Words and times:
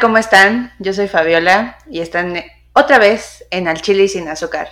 ¿cómo 0.00 0.18
están? 0.18 0.72
Yo 0.78 0.92
soy 0.92 1.08
Fabiola 1.08 1.78
y 1.90 2.00
están 2.00 2.34
otra 2.72 2.98
vez 2.98 3.44
en 3.50 3.66
Al 3.66 3.80
Chile 3.80 4.06
sin 4.08 4.28
azúcar. 4.28 4.68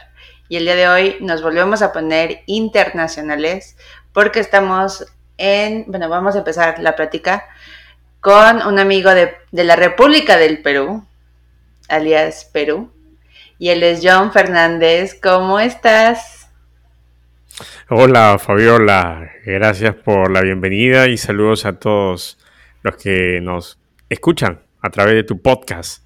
Y 0.48 0.56
el 0.56 0.64
día 0.64 0.76
de 0.76 0.88
hoy 0.88 1.16
nos 1.20 1.42
volvemos 1.42 1.82
a 1.82 1.92
poner 1.92 2.42
internacionales 2.46 3.76
porque 4.12 4.40
estamos 4.40 5.06
en, 5.36 5.84
bueno, 5.88 6.08
vamos 6.08 6.34
a 6.34 6.38
empezar 6.38 6.78
la 6.78 6.94
plática 6.94 7.44
con 8.20 8.66
un 8.66 8.78
amigo 8.78 9.14
de, 9.14 9.34
de 9.50 9.64
la 9.64 9.74
República 9.74 10.36
del 10.36 10.62
Perú, 10.62 11.04
alias 11.88 12.48
Perú, 12.52 12.92
y 13.58 13.70
él 13.70 13.82
es 13.82 14.00
John 14.02 14.32
Fernández. 14.32 15.18
¿Cómo 15.20 15.58
estás? 15.58 16.48
Hola 17.88 18.38
Fabiola, 18.38 19.30
gracias 19.44 19.94
por 19.94 20.30
la 20.30 20.42
bienvenida 20.42 21.08
y 21.08 21.16
saludos 21.16 21.64
a 21.64 21.78
todos 21.78 22.38
los 22.82 22.96
que 22.96 23.40
nos 23.40 23.78
escuchan 24.08 24.65
a 24.86 24.90
través 24.90 25.14
de 25.14 25.24
tu 25.24 25.42
podcast, 25.42 26.04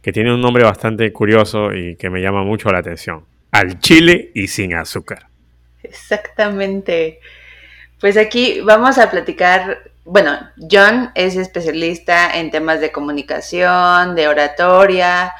que 0.00 0.12
tiene 0.12 0.32
un 0.32 0.40
nombre 0.40 0.64
bastante 0.64 1.12
curioso 1.12 1.74
y 1.74 1.96
que 1.96 2.08
me 2.08 2.20
llama 2.20 2.42
mucho 2.42 2.72
la 2.72 2.78
atención. 2.78 3.26
Al 3.50 3.78
chile 3.78 4.30
y 4.34 4.48
sin 4.48 4.74
azúcar. 4.74 5.28
Exactamente. 5.82 7.20
Pues 8.00 8.16
aquí 8.16 8.60
vamos 8.62 8.98
a 8.98 9.10
platicar, 9.10 9.90
bueno, 10.04 10.38
John 10.70 11.10
es 11.14 11.36
especialista 11.36 12.36
en 12.38 12.50
temas 12.50 12.80
de 12.80 12.90
comunicación, 12.90 14.14
de 14.14 14.26
oratoria, 14.28 15.32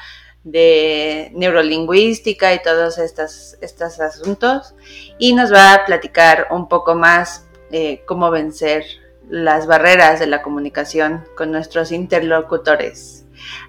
de 0.43 1.31
neurolingüística 1.33 2.53
y 2.53 2.61
todos 2.61 2.99
estos, 2.99 3.57
estos 3.61 3.99
asuntos. 3.99 4.75
Y 5.17 5.33
nos 5.33 5.51
va 5.51 5.73
a 5.73 5.85
platicar 5.85 6.47
un 6.51 6.69
poco 6.69 6.93
más 6.93 7.47
eh, 7.71 8.03
cómo 8.05 8.29
vencer 8.29 8.83
las 9.29 9.67
barreras 9.67 10.19
de 10.19 10.27
la 10.27 10.41
comunicación 10.41 11.23
con 11.35 11.51
nuestros 11.51 11.91
interlocutores. 11.91 13.25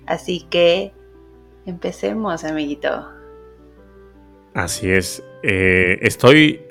Así 0.06 0.46
que 0.50 0.92
empecemos, 1.64 2.44
amiguito. 2.44 3.08
Así 4.54 4.90
es. 4.90 5.22
Eh, 5.42 5.98
estoy 6.02 6.62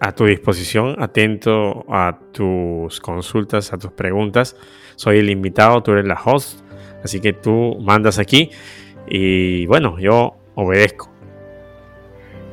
a 0.00 0.12
tu 0.12 0.26
disposición, 0.26 1.00
atento 1.02 1.84
a 1.88 2.18
tus 2.32 3.00
consultas, 3.00 3.72
a 3.72 3.78
tus 3.78 3.92
preguntas. 3.92 4.56
Soy 4.96 5.18
el 5.18 5.30
invitado, 5.30 5.82
tú 5.82 5.92
eres 5.92 6.06
la 6.06 6.20
host, 6.22 6.60
así 7.04 7.20
que 7.20 7.32
tú 7.32 7.78
mandas 7.80 8.18
aquí 8.18 8.50
y 9.08 9.66
bueno, 9.66 9.98
yo 9.98 10.36
obedezco. 10.54 11.10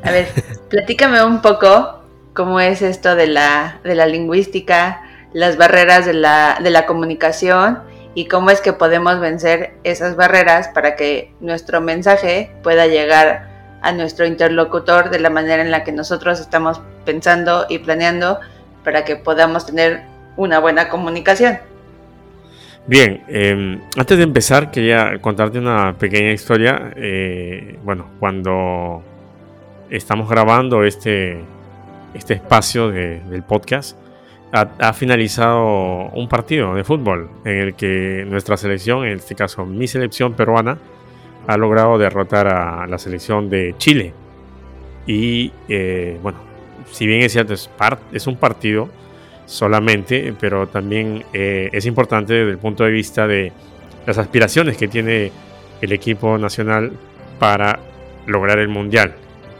A 0.03 0.11
ver, 0.11 0.27
platícame 0.69 1.23
un 1.23 1.41
poco 1.41 2.03
cómo 2.33 2.59
es 2.59 2.81
esto 2.81 3.15
de 3.15 3.27
la, 3.27 3.79
de 3.83 3.95
la 3.95 4.05
lingüística, 4.05 5.01
las 5.35 5.57
barreras 5.57 6.05
de 6.05 6.13
la, 6.13 6.59
de 6.63 6.69
la 6.69 6.85
comunicación 6.85 7.79
y 8.13 8.29
cómo 8.29 8.51
es 8.51 8.61
que 8.61 8.71
podemos 8.71 9.19
vencer 9.19 9.73
esas 9.83 10.15
barreras 10.15 10.69
para 10.69 10.95
que 10.95 11.33
nuestro 11.41 11.81
mensaje 11.81 12.51
pueda 12.63 12.87
llegar 12.87 13.49
a 13.81 13.91
nuestro 13.91 14.25
interlocutor 14.25 15.09
de 15.09 15.19
la 15.19 15.29
manera 15.29 15.61
en 15.61 15.71
la 15.71 15.83
que 15.83 15.91
nosotros 15.91 16.39
estamos 16.39 16.79
pensando 17.03 17.65
y 17.67 17.79
planeando 17.79 18.39
para 18.85 19.03
que 19.03 19.17
podamos 19.17 19.65
tener 19.65 20.03
una 20.37 20.59
buena 20.59 20.87
comunicación. 20.87 21.57
Bien, 22.87 23.21
em, 23.27 23.81
antes 23.97 24.17
de 24.17 24.23
empezar 24.23 24.71
quería 24.71 25.19
contarte 25.19 25.59
una 25.59 25.97
pequeña 25.97 26.31
historia. 26.31 26.93
Eh, 26.95 27.77
bueno, 27.83 28.07
cuando 28.21 29.03
estamos 29.89 30.29
grabando 30.29 30.85
este, 30.85 31.41
este 32.13 32.35
espacio 32.35 32.89
del 32.89 33.43
podcast, 33.43 33.97
ha, 34.55 34.93
finalizado 34.93 36.09
un 36.13 36.29
partido 36.29 36.75
de 36.75 36.83
fútbol 36.83 37.29
en 37.43 37.57
el 37.57 37.75
que 37.75 38.25
nuestra 38.27 38.55
selección, 38.55 39.05
en 39.05 39.17
este 39.17 39.35
caso 39.35 39.65
mi 39.65 39.87
selección 39.87 40.33
peruana, 40.33 40.77
ha 41.47 41.57
logrado 41.57 41.97
derrotar 41.97 42.47
a 42.47 42.87
la 42.87 42.97
selección 42.97 43.49
de 43.49 43.75
Chile. 43.77 44.13
Y 45.05 45.51
eh, 45.67 46.17
bueno, 46.23 46.39
si 46.91 47.05
bien 47.05 47.21
es 47.21 47.33
cierto, 47.33 47.53
es, 47.53 48.27
un 48.27 48.37
partido 48.37 48.89
solamente, 49.45 50.33
pero 50.39 50.67
también 50.67 51.23
eh, 51.33 51.69
es 51.71 51.85
importante 51.85 52.33
desde 52.33 52.51
el 52.51 52.57
punto 52.57 52.83
de 52.85 52.91
vista 52.91 53.27
de 53.27 53.51
las 54.07 54.17
aspiraciones 54.17 54.77
que 54.77 54.87
tiene 54.87 55.31
el 55.81 55.91
equipo 55.91 56.37
nacional 56.37 56.93
para 57.39 57.79
lograr 58.25 58.59
el 58.59 58.69
mundial, 58.69 59.13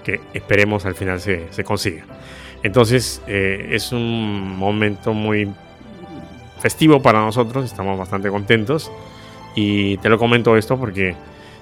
que 0.04 0.22
esperemos 0.34 0.86
al 0.86 0.96
final 0.96 1.20
se 1.20 1.64
consiga. 1.64 2.06
Entonces 2.66 3.22
eh, 3.28 3.68
es 3.74 3.92
un 3.92 4.58
momento 4.58 5.14
muy 5.14 5.48
festivo 6.60 7.00
para 7.00 7.20
nosotros, 7.20 7.64
estamos 7.64 7.96
bastante 7.96 8.28
contentos. 8.30 8.92
Y 9.54 9.98
te 9.98 10.10
lo 10.10 10.18
comento 10.18 10.58
esto 10.58 10.76
porque 10.76 11.14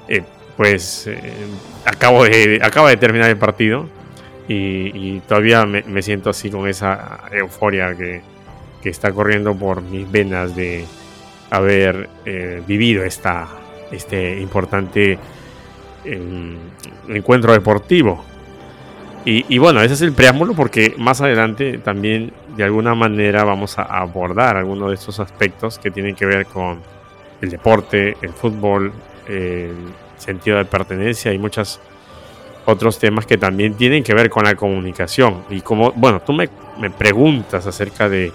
eh, 0.08 0.24
pues 0.56 1.08
eh, 1.08 1.19
acabo 1.84 2.24
de, 2.24 2.58
acaba 2.63 2.90
de 2.90 2.96
terminar 2.96 3.30
el 3.30 3.36
partido 3.36 3.86
y, 4.47 5.19
todavía 5.28 5.66
me, 5.66 6.02
siento 6.02 6.30
así 6.30 6.50
con 6.50 6.69
esa 6.69 7.19
euforia 7.34 7.94
que, 7.97 8.22
que, 8.81 8.90
está 8.90 9.12
corriendo 9.12 9.53
por 9.53 9.81
mis 9.81 10.09
venas 10.09 10.56
de 10.56 10.86
haber 11.50 12.09
vivido 12.66 13.03
esta, 13.03 13.50
este 13.92 14.40
importante 14.40 15.18
em, 16.06 16.58
encuentro 17.09 17.52
deportivo 17.52 18.24
y, 19.26 19.58
bueno, 19.58 19.82
ese 19.82 19.94
es 19.94 20.02
el 20.02 20.14
preámbulo 20.14 20.54
porque 20.54 20.96
más 20.98 21.22
adelante 21.22 21.78
también 21.78 22.34
de 22.58 22.64
alguna 22.64 22.94
manera 22.94 23.44
vamos 23.44 23.80
a 23.80 23.84
abordar 23.84 24.58
algunos 24.58 24.90
de 24.90 24.96
estos 24.96 25.20
aspectos 25.20 25.80
que 25.80 25.92
tienen 25.92 26.16
que 26.16 26.26
ver 26.26 26.46
con 26.46 26.80
el 27.42 27.50
deporte, 27.50 28.18
el 28.22 28.32
fútbol, 28.32 28.92
el 29.28 29.76
sentido 30.18 30.58
de 30.58 30.66
pertenencia 30.66 31.32
y 31.32 31.38
muchos 31.38 31.80
otros 32.66 33.00
temas 33.00 33.26
que 33.26 33.38
también 33.38 33.76
tienen 33.76 34.04
que 34.04 34.14
ver 34.14 34.30
con 34.30 34.44
la 34.44 34.56
comunicación. 34.56 35.44
Y 35.50 35.62
como, 35.62 35.92
bueno, 35.94 36.22
tú 36.22 36.34
me, 36.34 36.48
preguntas 36.90 37.66
acerca 37.68 38.10
de, 38.10 38.32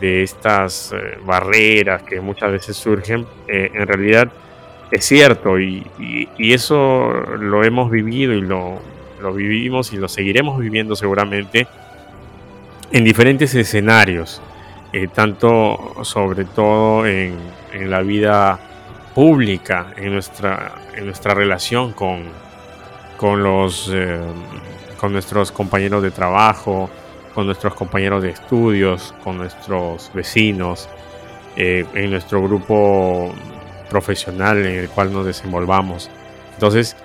estas 0.00 0.92
eh, 0.92 1.18
barreras 1.24 2.02
que 2.02 2.20
muchas 2.20 2.50
veces 2.50 2.76
surgen, 2.76 3.26
eh, 3.46 3.70
en 3.74 3.86
realidad 3.86 4.32
es 4.90 5.04
cierto 5.04 5.58
y, 5.58 5.86
y, 5.98 6.52
eso 6.52 7.12
lo 7.38 7.64
hemos 7.64 7.90
vivido 7.90 8.32
y 8.32 8.40
lo 8.40 8.78
lo 9.20 9.32
vivimos 9.32 9.92
y 9.92 9.96
lo 9.96 10.08
seguiremos 10.08 10.58
viviendo 10.58 10.96
seguramente 10.96 11.66
en 12.90 13.04
diferentes 13.04 13.54
escenarios, 13.54 14.40
eh, 14.92 15.08
tanto 15.12 15.94
sobre 16.02 16.44
todo 16.44 17.06
en, 17.06 17.36
la 17.72 18.02
vida 18.02 18.60
pública, 19.14 19.92
en 19.96 20.12
nuestra, 20.12 20.76
en 20.94 21.06
nuestra 21.06 21.34
relación 21.34 21.92
con, 21.92 22.22
con, 23.16 23.42
los, 23.42 23.90
eh, 23.92 24.20
con 24.96 25.12
nuestros 25.12 25.50
compañeros 25.50 26.04
de 26.04 26.12
trabajo, 26.12 26.88
con 27.34 27.46
nuestros 27.46 27.74
compañeros 27.74 28.22
de 28.22 28.30
estudios, 28.30 29.12
con 29.24 29.38
nuestros 29.38 30.12
vecinos, 30.14 30.88
eh, 31.56 31.84
en 31.94 32.10
nuestro 32.10 32.42
grupo 32.42 33.34
profesional 33.90 34.58
en 34.58 34.78
el 34.78 34.88
cual 34.88 35.12
nos 35.12 35.26
desenvolvamos. 35.26 36.10
Entonces, 36.54 36.96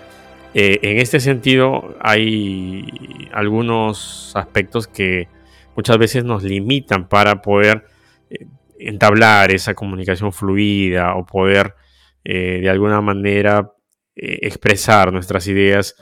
eh, 0.54 0.80
en 0.82 0.98
este 0.98 1.20
sentido, 1.20 1.96
hay 2.00 2.86
algunos 3.34 4.32
aspectos 4.36 4.88
que 4.88 5.28
muchas 5.76 5.98
veces 5.98 6.24
nos 6.24 6.44
limitan 6.44 7.08
para 7.08 7.42
poder 7.42 7.86
eh, 8.30 8.48
entablar 8.80 9.52
esa 9.52 9.76
comunicación 9.76 10.34
fluida 10.34 11.16
o 11.16 11.26
poder 11.26 11.76
eh, 12.24 12.60
de 12.62 12.70
alguna 12.70 13.02
manera 13.02 13.74
expresar 14.22 15.14
nuestras 15.14 15.48
ideas 15.48 15.96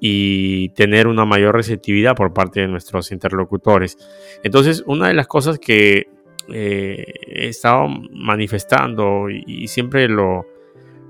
y 0.00 0.70
tener 0.70 1.06
una 1.06 1.24
mayor 1.24 1.54
receptividad 1.54 2.16
por 2.16 2.32
parte 2.32 2.58
de 2.58 2.66
nuestros 2.66 3.12
interlocutores. 3.12 3.96
Entonces, 4.42 4.82
una 4.86 5.06
de 5.06 5.14
las 5.14 5.28
cosas 5.28 5.60
que 5.60 6.08
he 6.48 7.46
estado 7.46 7.86
manifestando 8.12 9.30
y, 9.30 9.68
siempre 9.68 10.08
lo 10.08 10.46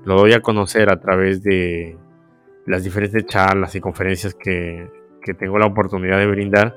doy 0.05 0.33
a 0.33 0.41
conocer 0.41 0.91
a 0.91 0.99
través 0.99 1.41
de, 1.41 1.97
las 2.65 2.83
diferentes 2.83 3.25
charlas 3.25 3.75
y 3.75 3.81
conferencias 3.81 4.33
que, 4.33 4.87
tengo 5.37 5.59
la 5.59 5.67
oportunidad 5.67 6.17
de 6.17 6.25
brindar, 6.25 6.75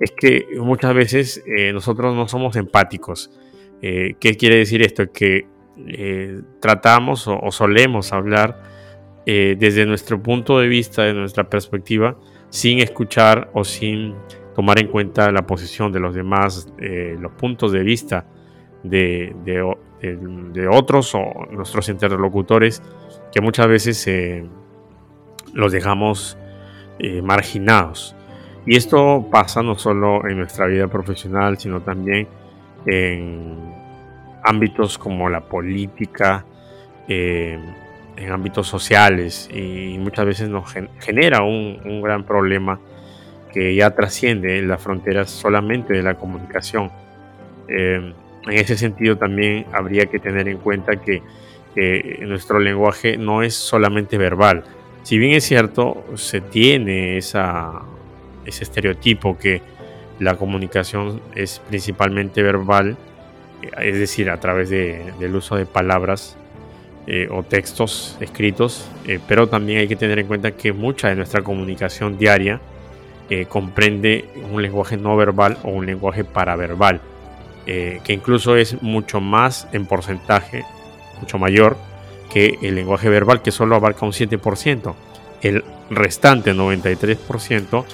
es 0.00 0.10
que 0.10 0.46
muchas 0.58 0.94
veces 0.94 1.44
eh, 1.46 1.72
nosotros 1.72 2.14
no 2.14 2.26
somos 2.26 2.56
empáticos. 2.56 3.30
Eh, 3.82 4.14
¿Qué 4.18 4.36
quiere 4.36 4.56
decir 4.56 4.82
esto? 4.82 5.12
Que 5.12 5.46
eh, 5.86 6.40
tratamos 6.60 7.28
o, 7.28 7.50
solemos 7.50 8.12
hablar 8.12 8.74
desde 9.26 9.86
nuestro 9.86 10.22
punto 10.22 10.58
de 10.58 10.68
vista, 10.68 11.04
de 11.04 11.14
nuestra 11.14 11.48
perspectiva, 11.48 12.18
sin 12.50 12.80
escuchar 12.80 13.50
o 13.54 13.64
sin 13.64 14.14
tomar 14.54 14.78
en 14.78 14.88
cuenta 14.88 15.32
la 15.32 15.46
posición 15.46 15.92
de 15.92 16.00
los 16.00 16.14
demás, 16.14 16.70
los 16.78 17.32
puntos 17.32 17.72
de 17.72 17.82
vista 17.82 18.26
de, 18.82 19.34
de, 19.44 20.68
otros 20.68 21.14
o 21.14 21.46
nuestros 21.50 21.88
interlocutores, 21.88 22.82
que 23.32 23.40
muchas 23.40 23.66
veces 23.66 23.96
se 23.96 24.44
los 25.54 25.72
dejamos 25.72 26.36
eh, 26.98 27.22
marginados. 27.22 28.14
Y 28.66 28.76
esto 28.76 29.26
pasa 29.30 29.62
no 29.62 29.76
solo 29.76 30.26
en 30.28 30.38
nuestra 30.38 30.66
vida 30.66 30.88
profesional, 30.88 31.58
sino 31.58 31.80
también 31.80 32.28
en 32.86 33.58
ámbitos 34.42 34.98
como 34.98 35.28
la 35.28 35.40
política, 35.40 36.44
en 37.06 38.30
ámbitos 38.30 38.66
sociales 38.66 39.50
y 39.52 39.98
muchas 39.98 40.24
veces 40.24 40.48
nos 40.48 40.72
genera 41.00 41.42
un, 41.42 42.00
gran 42.02 42.24
problema 42.24 42.80
que 43.52 43.74
ya 43.74 43.90
trasciende 43.94 44.62
las 44.62 44.82
fronteras 44.82 45.30
solamente 45.30 45.92
de 45.92 46.02
la 46.02 46.14
comunicación. 46.14 46.90
en 47.68 48.14
ese 48.46 48.76
sentido 48.76 49.16
también 49.16 49.66
habría 49.72 50.06
que 50.06 50.18
tener 50.18 50.48
en 50.48 50.58
cuenta 50.58 50.96
que 50.96 51.22
nuestro 52.22 52.58
lenguaje 52.58 53.18
no 53.18 53.42
es 53.42 53.54
solamente 53.54 54.16
verbal. 54.16 54.64
Si 55.04 55.18
bien 55.18 55.34
es 55.34 55.44
cierto, 55.44 56.02
se 56.14 56.40
tiene 56.40 57.18
ese 57.18 57.38
estereotipo 58.46 59.36
que 59.36 59.60
la 60.18 60.36
comunicación 60.36 61.20
es 61.34 61.60
principalmente 61.68 62.42
verbal, 62.42 62.96
eh, 63.60 63.68
es 63.82 63.98
decir, 63.98 64.30
a 64.30 64.40
través 64.40 64.70
del 64.70 65.36
uso 65.36 65.56
de 65.56 65.66
palabras 65.66 66.38
eh, 67.06 67.28
o 67.30 67.42
textos 67.42 68.16
escritos, 68.20 68.88
eh, 69.06 69.20
pero 69.28 69.46
también 69.46 69.80
hay 69.80 69.88
que 69.88 69.96
tener 69.96 70.18
en 70.20 70.26
cuenta 70.26 70.52
que 70.52 70.72
mucha 70.72 71.10
de 71.10 71.16
nuestra 71.16 71.42
comunicación 71.42 72.18
diaria 72.18 72.60
comprende 73.48 74.26
un 74.52 74.62
lenguaje 74.62 74.96
no 74.96 75.16
verbal 75.16 75.56
o 75.64 75.70
un 75.70 75.86
lenguaje 75.86 76.24
paraverbal, 76.24 77.00
que 77.64 78.12
incluso 78.12 78.54
es 78.54 78.80
mucho 78.82 79.20
más 79.20 79.66
en 79.72 79.86
porcentaje, 79.86 80.62
mucho 81.20 81.38
mayor 81.38 81.76
que 82.34 82.58
el 82.62 82.74
lenguaje 82.74 83.08
verbal, 83.08 83.42
que 83.42 83.52
solo 83.52 83.76
abarca 83.76 84.04
un 84.04 84.10
7%. 84.10 84.92
El 85.40 85.64
restante 85.88 86.52
93% 86.52 87.84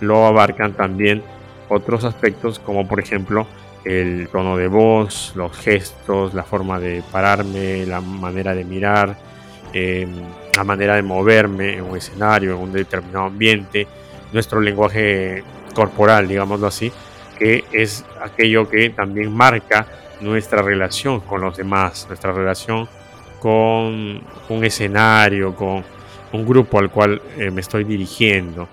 lo 0.00 0.26
abarcan 0.26 0.72
también 0.72 1.22
otros 1.68 2.02
aspectos 2.04 2.58
como 2.58 2.88
por 2.88 2.98
ejemplo 2.98 3.46
el 3.84 4.28
tono 4.32 4.56
de 4.56 4.66
voz, 4.66 5.32
los 5.36 5.56
gestos, 5.56 6.34
la 6.34 6.42
forma 6.42 6.80
de 6.80 7.04
pararme, 7.12 7.86
la 7.86 8.00
manera 8.00 8.52
de 8.52 8.64
mirar, 8.64 9.16
em, 9.72 10.10
la 10.56 10.64
manera 10.64 10.96
de 10.96 11.02
moverme 11.02 11.74
en 11.74 11.82
un 11.82 11.96
escenario, 11.96 12.54
en 12.54 12.62
un 12.62 12.72
determinado 12.72 13.26
ambiente, 13.26 13.86
nuestro 14.32 14.60
lenguaje 14.60 15.44
corporal, 15.72 16.26
digámoslo 16.26 16.66
así, 16.66 16.90
que 17.38 17.64
es 17.70 18.04
aquello 18.20 18.68
que 18.68 18.90
también 18.90 19.32
marca 19.32 19.86
nuestra 20.20 20.62
relación 20.62 21.20
con 21.20 21.42
los 21.42 21.56
demás, 21.56 22.06
nuestra 22.08 22.32
relación 22.32 22.88
con 23.44 24.22
un 24.48 24.64
escenario, 24.64 25.54
con 25.54 25.84
un 26.32 26.46
grupo 26.46 26.78
al 26.78 26.88
cual 26.88 27.20
eh, 27.36 27.50
me 27.50 27.60
estoy 27.60 27.84
dirigiendo. 27.84 28.66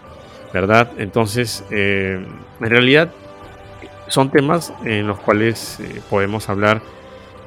¿verdad? 0.54 0.92
Entonces, 0.98 1.66
eh, 1.72 2.26
en 2.62 2.70
realidad 2.70 3.12
son 4.08 4.32
temas 4.32 4.74
en 4.86 5.08
los 5.08 5.20
cuales 5.20 5.78
eh, 5.82 6.02
podemos 6.10 6.48
hablar 6.48 6.82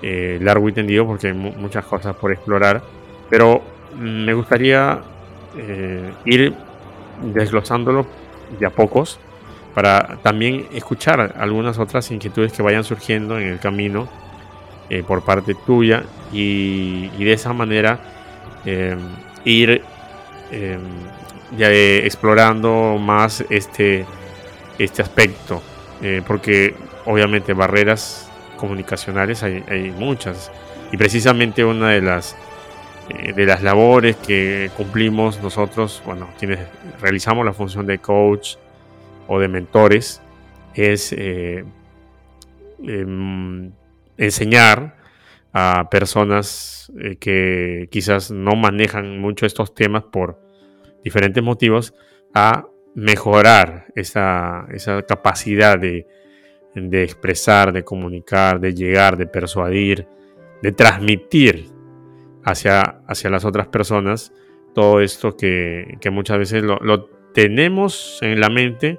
largo 0.03 0.69
y 0.69 0.73
tendido 0.75 1.07
porque 1.07 1.29
hay 1.29 1.33
muchas 1.33 1.87
cosas 1.87 2.15
por 2.15 2.31
explorar, 2.31 2.83
pero 3.31 3.63
me 3.99 4.35
gustaría 4.35 5.01
ir 6.27 6.53
desglosándolo 7.33 8.05
de 8.61 8.67
a 8.67 8.71
pocos 8.71 9.19
para 9.75 10.19
también 10.23 10.67
escuchar 10.75 11.37
algunas 11.39 11.79
otras 11.79 12.11
inquietudes 12.11 12.53
que 12.53 12.61
vayan 12.63 12.85
surgiendo 12.85 13.39
en 13.39 13.49
el 13.49 13.61
camino 13.61 14.07
por 15.07 15.25
parte 15.25 15.55
tuya 15.55 16.03
y, 16.35 17.09
de 17.25 17.33
esa 17.33 17.53
manera 17.53 18.01
ir 19.45 19.83
ya, 21.57 21.71
explorando 21.71 22.99
más 22.99 23.45
este, 23.51 24.05
este 24.79 25.03
aspecto, 25.03 25.63
eh, 26.03 26.23
porque 26.27 26.75
obviamente 27.07 27.53
barreras 27.53 28.31
comunicacionales 28.57 29.43
hay, 29.43 29.95
muchas. 29.97 30.51
Y 30.93 30.97
precisamente 30.97 31.65
una 31.65 31.91
de 31.91 32.03
las 32.03 32.37
eh, 33.09 33.33
de 33.35 33.47
las 33.47 33.63
labores 33.63 34.17
que 34.17 34.71
cumplimos 34.77 35.41
nosotros, 35.43 36.03
bueno, 36.07 36.29
quienes 36.39 36.61
realizamos 37.01 37.45
la 37.45 37.53
función 37.53 37.87
de 37.87 37.99
coach 37.99 38.57
o 39.27 39.39
de 39.39 39.49
mentores, 39.49 40.23
es 40.75 41.13
eh, 41.13 41.65
em, 42.83 43.73
enseñar 44.17 44.97
a 45.55 45.89
personas 45.89 46.93
que 47.21 47.89
quizás 47.91 48.31
no 48.33 48.57
manejan 48.57 49.21
mucho 49.21 49.47
estos 49.47 49.73
temas 49.73 50.03
por 50.03 50.41
diferentes 51.05 51.43
motivos 51.43 51.95
a 52.35 52.67
mejorar 52.95 53.87
esa, 53.95 54.67
capacidad 55.07 55.79
de, 55.79 56.07
expresar, 56.75 57.73
de 57.73 57.85
comunicar, 57.85 58.59
de 58.59 58.75
llegar, 58.75 59.17
de 59.17 59.27
persuadir, 59.27 60.09
de 60.61 60.73
transmitir 60.73 61.69
hacia, 62.43 62.81
hacia 63.07 63.31
las 63.31 63.45
otras 63.45 63.69
personas 63.69 64.33
todo 64.75 65.01
esto 65.01 65.37
que, 65.37 65.97
muchas 66.11 66.39
veces 66.39 66.63
lo, 66.63 67.09
tenemos 67.33 68.19
en 68.23 68.41
la 68.41 68.49
mente, 68.51 68.99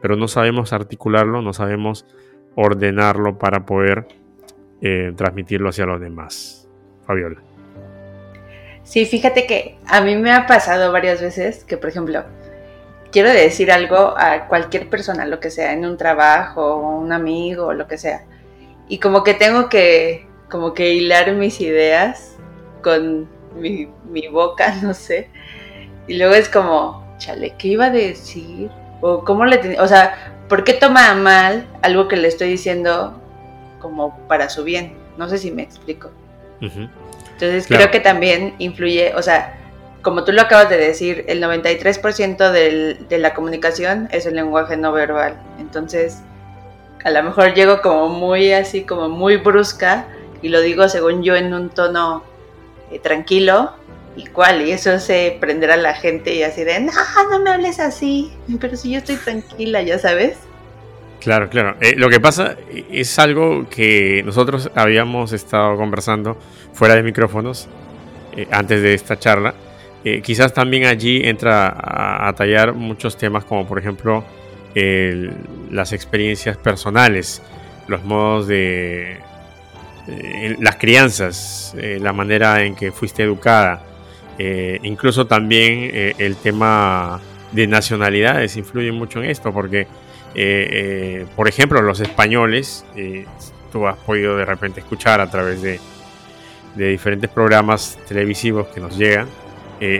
pero 0.00 0.16
no 0.16 0.28
sabemos 0.28 0.72
articularlo, 0.72 1.42
no 1.42 1.52
sabemos 1.52 2.06
ordenarlo 2.54 3.38
para 3.38 3.66
poder 3.66 4.06
eh, 4.80 5.12
transmitirlo 5.16 5.70
hacia 5.70 5.86
los 5.86 6.00
demás. 6.00 6.68
Fabiola. 7.06 7.40
Sí, 8.82 9.04
fíjate 9.04 9.46
que 9.46 9.78
a 9.86 10.00
mí 10.00 10.14
me 10.16 10.32
ha 10.32 10.46
pasado 10.46 10.92
varias 10.92 11.20
veces 11.20 11.64
que, 11.64 11.76
por 11.76 11.90
ejemplo, 11.90 12.24
quiero 13.10 13.30
decir 13.30 13.72
algo 13.72 14.14
a 14.16 14.46
cualquier 14.46 14.88
persona, 14.88 15.26
lo 15.26 15.40
que 15.40 15.50
sea, 15.50 15.72
en 15.72 15.84
un 15.84 15.96
trabajo, 15.96 16.76
un 16.76 17.12
amigo, 17.12 17.72
lo 17.72 17.88
que 17.88 17.98
sea. 17.98 18.24
Y 18.88 18.98
como 18.98 19.24
que 19.24 19.34
tengo 19.34 19.68
que, 19.68 20.26
como 20.50 20.74
que 20.74 20.94
hilar 20.94 21.32
mis 21.32 21.60
ideas 21.60 22.36
con 22.82 23.28
mi, 23.56 23.88
boca, 24.30 24.74
no 24.82 24.94
sé. 24.94 25.30
Y 26.06 26.18
luego 26.18 26.34
es 26.34 26.48
como, 26.48 27.16
chale, 27.18 27.54
¿qué 27.58 27.68
iba 27.68 27.86
a 27.86 27.90
decir? 27.90 28.70
O 29.00 29.24
cómo 29.24 29.44
le 29.44 29.80
o 29.80 29.88
sea, 29.88 30.34
¿por 30.48 30.62
qué 30.62 30.74
toma 30.74 31.14
mal 31.14 31.66
algo 31.82 32.06
que 32.08 32.16
le 32.16 32.28
estoy 32.28 32.50
diciendo 32.50 33.20
como 33.86 34.18
para 34.28 34.48
su 34.48 34.64
bien? 34.64 34.94
No 35.16 35.28
sé 35.28 35.38
si 35.38 35.50
me 35.50 35.62
explico. 35.62 36.10
Entonces 36.60 37.66
creo 37.66 37.90
que 37.90 38.00
también 38.00 38.54
influye, 38.58 39.14
o 39.14 39.22
sea, 39.22 39.58
como 40.02 40.24
tú 40.24 40.32
lo 40.32 40.42
acabas 40.42 40.70
de 40.70 40.78
decir, 40.78 41.24
el 41.28 41.42
93% 41.42 42.50
del, 42.50 43.08
de 43.08 43.18
la 43.18 43.34
comunicación 43.34 44.08
es 44.10 44.26
el 44.26 44.34
lenguaje 44.34 44.76
no 44.76 44.92
verbal. 44.92 45.36
Entonces, 45.58 46.22
a 47.04 47.10
lo 47.10 47.22
mejor 47.22 47.54
llego 47.54 47.82
como 47.82 48.08
muy 48.08 48.52
así, 48.52 48.84
como 48.84 49.08
muy 49.08 49.36
brusca 49.36 50.06
y 50.42 50.48
lo 50.48 50.60
digo 50.60 50.88
según 50.88 51.22
yo 51.22 51.36
en 51.36 51.52
un 51.54 51.68
tono 51.70 52.24
eh, 52.90 52.98
tranquilo 52.98 53.72
y 54.16 54.26
cuál, 54.26 54.62
y 54.62 54.72
eso 54.72 54.98
se 54.98 55.36
prenderá 55.40 55.74
a 55.74 55.78
la 55.78 55.94
gente 55.94 56.34
y 56.34 56.42
así 56.42 56.64
de, 56.64 56.80
no, 56.80 56.92
no 57.30 57.40
me 57.40 57.50
hables 57.50 57.80
así, 57.80 58.32
pero 58.60 58.76
si 58.76 58.92
yo 58.92 58.98
estoy 58.98 59.16
tranquila, 59.16 59.82
ya 59.82 59.98
sabes. 59.98 60.38
Claro, 61.20 61.48
claro. 61.48 61.76
Eh, 61.80 61.94
lo 61.96 62.08
que 62.08 62.20
pasa 62.20 62.56
es 62.90 63.18
algo 63.18 63.68
que 63.68 64.22
nosotros 64.24 64.70
habíamos 64.74 65.32
estado 65.32 65.76
conversando 65.76 66.36
fuera 66.72 66.94
de 66.94 67.02
micrófonos 67.02 67.68
eh, 68.36 68.46
antes 68.50 68.82
de 68.82 68.94
esta 68.94 69.18
charla. 69.18 69.54
Eh, 70.04 70.22
quizás 70.22 70.52
también 70.52 70.84
allí 70.84 71.22
entra 71.24 72.28
a, 72.28 72.32
tallar 72.34 72.74
muchos 72.74 73.16
temas 73.16 73.44
como 73.44 73.66
por 73.66 73.78
ejemplo 73.78 74.24
las 75.70 75.94
experiencias 75.94 76.58
personales, 76.58 77.42
los 77.88 78.04
modos 78.04 78.46
de 78.46 79.20
las 80.60 80.76
crianzas, 80.76 81.74
la 81.74 82.12
manera 82.12 82.62
en 82.62 82.76
que 82.76 82.92
fuiste 82.92 83.22
educada, 83.22 83.82
incluso 84.82 85.26
también 85.26 86.14
el 86.18 86.36
tema 86.36 87.22
de 87.52 87.66
nacionalidades 87.66 88.58
influye 88.58 88.92
mucho 88.92 89.22
en 89.22 89.30
esto 89.30 89.50
porque 89.50 89.86
eh, 90.34 90.68
eh, 90.70 91.26
por 91.34 91.48
ejemplo, 91.48 91.80
los 91.80 92.00
españoles, 92.00 92.84
eh, 92.94 93.24
tú 93.72 93.86
has 93.86 93.96
podido 93.96 94.36
de 94.36 94.44
repente 94.44 94.80
escuchar 94.80 95.20
a 95.20 95.30
través 95.30 95.62
de, 95.62 95.80
diferentes 96.74 97.30
programas 97.30 97.98
televisivos 98.06 98.66
que 98.66 98.80
nos 98.80 98.98
llegan, 98.98 99.28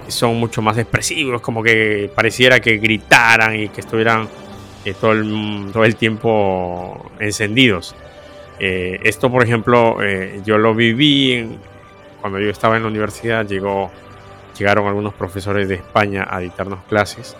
son 0.08 0.36
mucho 0.36 0.60
más 0.60 0.76
expresivos, 0.76 1.40
como 1.40 1.62
que 1.62 2.10
pareciera 2.14 2.60
que 2.60 2.76
gritaran 2.76 3.58
y 3.58 3.68
que 3.70 3.80
estuvieran 3.80 4.28
todo, 5.00 5.12
el, 5.12 5.70
todo 5.72 5.84
el 5.86 5.96
tiempo 5.96 7.10
encendidos. 7.18 7.94
esto, 8.58 9.30
por 9.30 9.42
ejemplo, 9.42 9.96
yo 10.44 10.58
lo 10.58 10.74
viví 10.74 11.48
cuando 12.20 12.40
yo 12.40 12.50
estaba 12.50 12.76
en 12.76 12.82
la 12.82 12.88
universidad, 12.90 13.46
llegó, 13.46 13.90
llegaron 14.58 14.86
algunos 14.86 15.14
profesores 15.14 15.66
de 15.66 15.76
España 15.76 16.26
a 16.28 16.40
dictarnos 16.40 16.80
clases 16.90 17.38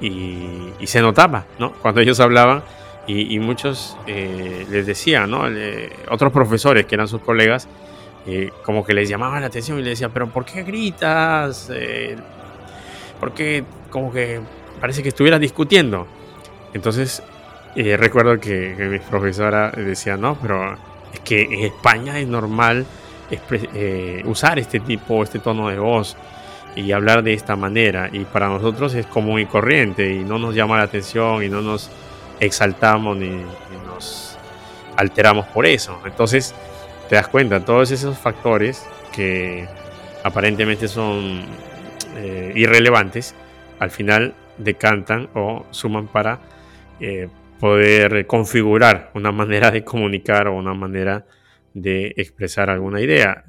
y, 0.00 0.72
se 0.84 1.00
notaba, 1.00 1.46
¿no? 1.58 1.72
Cuando 1.72 2.00
ellos 2.00 2.20
hablaban 2.20 2.62
y, 3.06 3.38
muchos 3.38 3.96
eh, 4.06 4.66
les 4.70 4.86
decían, 4.86 5.30
¿no? 5.30 5.44
otros 6.10 6.32
profesores 6.32 6.86
que 6.86 6.94
eran 6.94 7.08
sus 7.08 7.22
colegas, 7.22 7.68
eh, 8.26 8.50
como 8.62 8.84
que 8.84 8.92
les 8.92 9.08
llamaban 9.08 9.40
la 9.40 9.46
atención 9.46 9.78
y 9.78 9.82
les 9.82 9.92
decían, 9.92 10.10
pero 10.12 10.28
¿por 10.28 10.44
qué 10.44 10.62
gritas? 10.62 11.70
Eh, 11.72 12.16
porque 13.18 13.64
como 13.90 14.12
que 14.12 14.40
parece 14.80 15.02
que 15.02 15.08
estuvieras 15.08 15.40
discutiendo. 15.40 16.06
Entonces, 16.74 17.22
recuerdo 17.74 18.38
que, 18.38 18.74
mi 18.90 18.98
profesora 18.98 19.70
decía, 19.70 20.16
no, 20.16 20.36
pero 20.40 20.74
es 21.12 21.20
que 21.20 21.42
en 21.42 21.64
España 21.64 22.18
es 22.18 22.28
normal 22.28 22.86
eh, 23.30 24.22
usar 24.24 24.58
este 24.58 24.80
tipo, 24.80 25.22
este 25.22 25.38
tono 25.38 25.68
de 25.68 25.78
voz 25.78 26.16
y 26.78 26.92
hablar 26.92 27.24
de 27.24 27.32
esta 27.32 27.56
manera. 27.56 28.08
Y 28.12 28.20
para 28.20 28.48
nosotros 28.48 28.94
es 28.94 29.04
común 29.06 29.40
y 29.40 29.46
corriente 29.46 30.14
y 30.14 30.20
no 30.20 30.38
nos 30.38 30.54
llama 30.54 30.76
la 30.76 30.84
atención 30.84 31.42
y 31.42 31.48
no 31.48 31.60
nos 31.60 31.90
exaltamos 32.38 33.16
ni, 33.16 33.30
nos 33.84 34.38
alteramos 34.96 35.46
por 35.48 35.66
eso. 35.66 36.00
Entonces, 36.06 36.54
te 37.08 37.16
das 37.16 37.26
cuenta, 37.26 37.64
todos 37.64 37.90
esos 37.90 38.16
factores 38.16 38.86
que 39.12 39.66
aparentemente 40.22 40.86
son 40.86 41.46
eh, 42.16 42.52
irrelevantes, 42.54 43.34
al 43.80 43.90
final 43.90 44.34
decantan 44.56 45.28
o 45.34 45.66
suman 45.70 46.06
para 46.06 46.38
eh, 47.00 47.28
poder 47.58 48.24
configurar 48.28 49.10
una 49.14 49.32
manera 49.32 49.72
de 49.72 49.82
comunicar 49.82 50.46
o 50.46 50.54
una 50.54 50.74
manera 50.74 51.26
de 51.74 52.14
expresar 52.16 52.70
alguna 52.70 53.00
idea. 53.00 53.46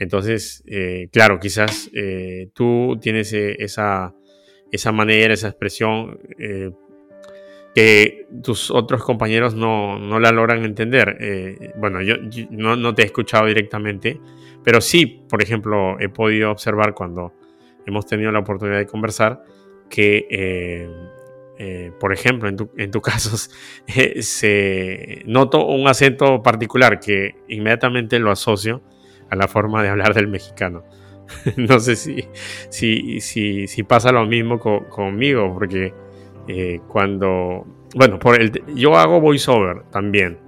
Entonces, 0.00 0.64
eh, 0.66 1.08
claro, 1.12 1.38
quizás 1.38 1.90
tú 2.52 2.98
tienes 3.00 3.32
esa, 3.32 4.14
esa 4.72 4.90
manera, 4.92 5.32
esa 5.34 5.48
expresión 5.48 6.18
que 7.74 8.26
tus 8.42 8.70
otros 8.70 9.02
compañeros 9.04 9.54
no, 9.54 9.98
no 9.98 10.18
la 10.18 10.32
logran 10.32 10.64
entender. 10.64 11.16
Eh, 11.20 11.72
bueno, 11.76 12.02
yo, 12.02 12.16
no, 12.50 12.76
no, 12.76 12.94
te 12.94 13.02
he 13.02 13.06
escuchado 13.06 13.46
directamente, 13.46 14.20
pero 14.64 14.80
sí, 14.80 15.24
por 15.28 15.42
ejemplo, 15.42 15.98
he 16.00 16.08
podido 16.08 16.50
observar 16.50 16.94
cuando 16.94 17.32
hemos 17.86 18.06
tenido 18.06 18.32
la 18.32 18.40
oportunidad 18.40 18.78
de 18.78 18.86
conversar 18.86 19.42
que, 19.88 20.26
eh, 20.30 20.88
eh, 21.58 21.92
por 21.98 22.12
ejemplo, 22.12 22.48
en 22.48 22.56
tu, 22.56 22.70
en 22.76 22.90
tu 22.90 23.00
caso, 23.02 23.36
se 24.20 25.22
noto 25.26 25.66
un 25.66 25.86
acento 25.86 26.42
particular 26.42 26.98
que 26.98 27.36
inmediatamente 27.48 28.18
lo 28.18 28.30
asocio 28.30 28.82
a 29.30 29.36
la 29.36 29.48
forma 29.48 29.82
de 29.82 29.88
hablar 29.88 30.14
del 30.14 30.28
mexicano. 30.28 30.84
no 31.56 31.78
sé 31.80 31.96
si, 31.96 32.24
si, 32.68 33.20
si, 33.20 33.66
si 33.66 33.82
pasa 33.82 34.12
lo 34.12 34.26
mismo 34.26 34.58
conmigo, 34.58 35.52
porque 35.54 35.92
eh, 36.48 36.80
cuando, 36.88 37.66
bueno, 37.94 38.18
yo 38.74 38.96
hago 38.96 39.20
voiceover 39.20 39.82
también, 39.90 40.38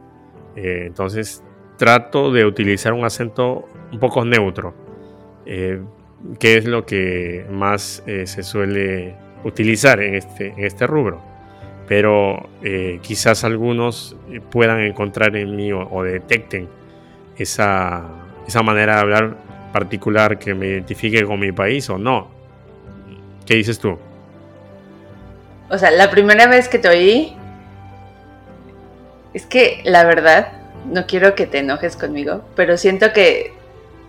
eh, 0.56 0.84
entonces 0.86 1.42
trato 1.76 2.32
de 2.32 2.44
utilizar 2.44 2.92
un 2.92 3.04
acento 3.04 3.68
un 3.92 3.98
poco 3.98 4.24
neutro, 4.24 4.74
eh, 5.46 5.80
que 6.38 6.56
es 6.56 6.64
lo 6.64 6.86
que 6.86 7.46
más 7.50 8.02
se 8.06 8.42
suele 8.42 9.16
utilizar 9.44 10.00
en 10.00 10.14
este, 10.14 10.48
en 10.48 10.64
este 10.64 10.86
rubro. 10.86 11.20
Pero 11.88 12.48
quizás 13.02 13.42
algunos 13.42 14.16
puedan 14.50 14.80
encontrar 14.80 15.36
en 15.36 15.56
mí 15.56 15.72
o, 15.72 16.02
detecten 16.04 16.68
esa, 17.36 18.21
esa 18.46 18.62
manera 18.62 18.96
de 18.96 19.00
hablar 19.00 19.36
particular 19.72 20.38
que 20.38 20.54
me 20.54 20.68
identifique 20.68 21.24
con 21.24 21.40
mi 21.40 21.52
país 21.52 21.88
o 21.90 21.98
no. 21.98 22.28
¿Qué 23.46 23.54
dices 23.54 23.78
tú? 23.78 23.98
O 25.70 25.78
sea, 25.78 25.90
la 25.90 26.10
primera 26.10 26.46
vez 26.46 26.68
que 26.68 26.78
te 26.78 26.88
oí, 26.88 27.34
es 29.32 29.46
que 29.46 29.80
la 29.84 30.04
verdad, 30.04 30.52
no 30.90 31.06
quiero 31.06 31.34
que 31.34 31.46
te 31.46 31.58
enojes 31.58 31.96
conmigo, 31.96 32.42
pero 32.54 32.76
siento 32.76 33.12
que 33.12 33.54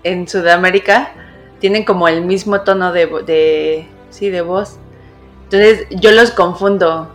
en 0.03 0.27
Sudamérica 0.27 1.11
tienen 1.59 1.85
como 1.85 2.07
el 2.07 2.23
mismo 2.23 2.61
tono 2.61 2.91
de, 2.91 3.05
de 3.25 3.87
sí, 4.09 4.29
de 4.29 4.41
voz. 4.41 4.77
Entonces 5.45 5.87
yo 5.91 6.11
los 6.11 6.31
confundo. 6.31 7.09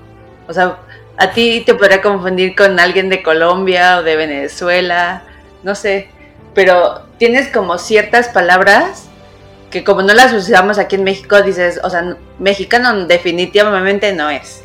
O 0.48 0.52
sea, 0.54 0.78
a 1.18 1.32
ti 1.32 1.62
te 1.66 1.74
podría 1.74 2.00
confundir 2.00 2.56
con 2.56 2.80
alguien 2.80 3.08
de 3.10 3.22
Colombia 3.22 3.98
o 3.98 4.02
de 4.02 4.16
Venezuela, 4.16 5.24
no 5.62 5.74
sé, 5.74 6.08
pero 6.58 7.02
tienes 7.18 7.46
como 7.46 7.78
ciertas 7.78 8.30
palabras 8.30 9.08
que 9.70 9.84
como 9.84 10.02
no 10.02 10.12
las 10.12 10.32
usamos 10.32 10.76
aquí 10.76 10.96
en 10.96 11.04
México, 11.04 11.40
dices, 11.40 11.78
o 11.84 11.88
sea, 11.88 12.16
mexicano 12.40 13.06
definitivamente 13.06 14.12
no 14.12 14.28
es. 14.28 14.64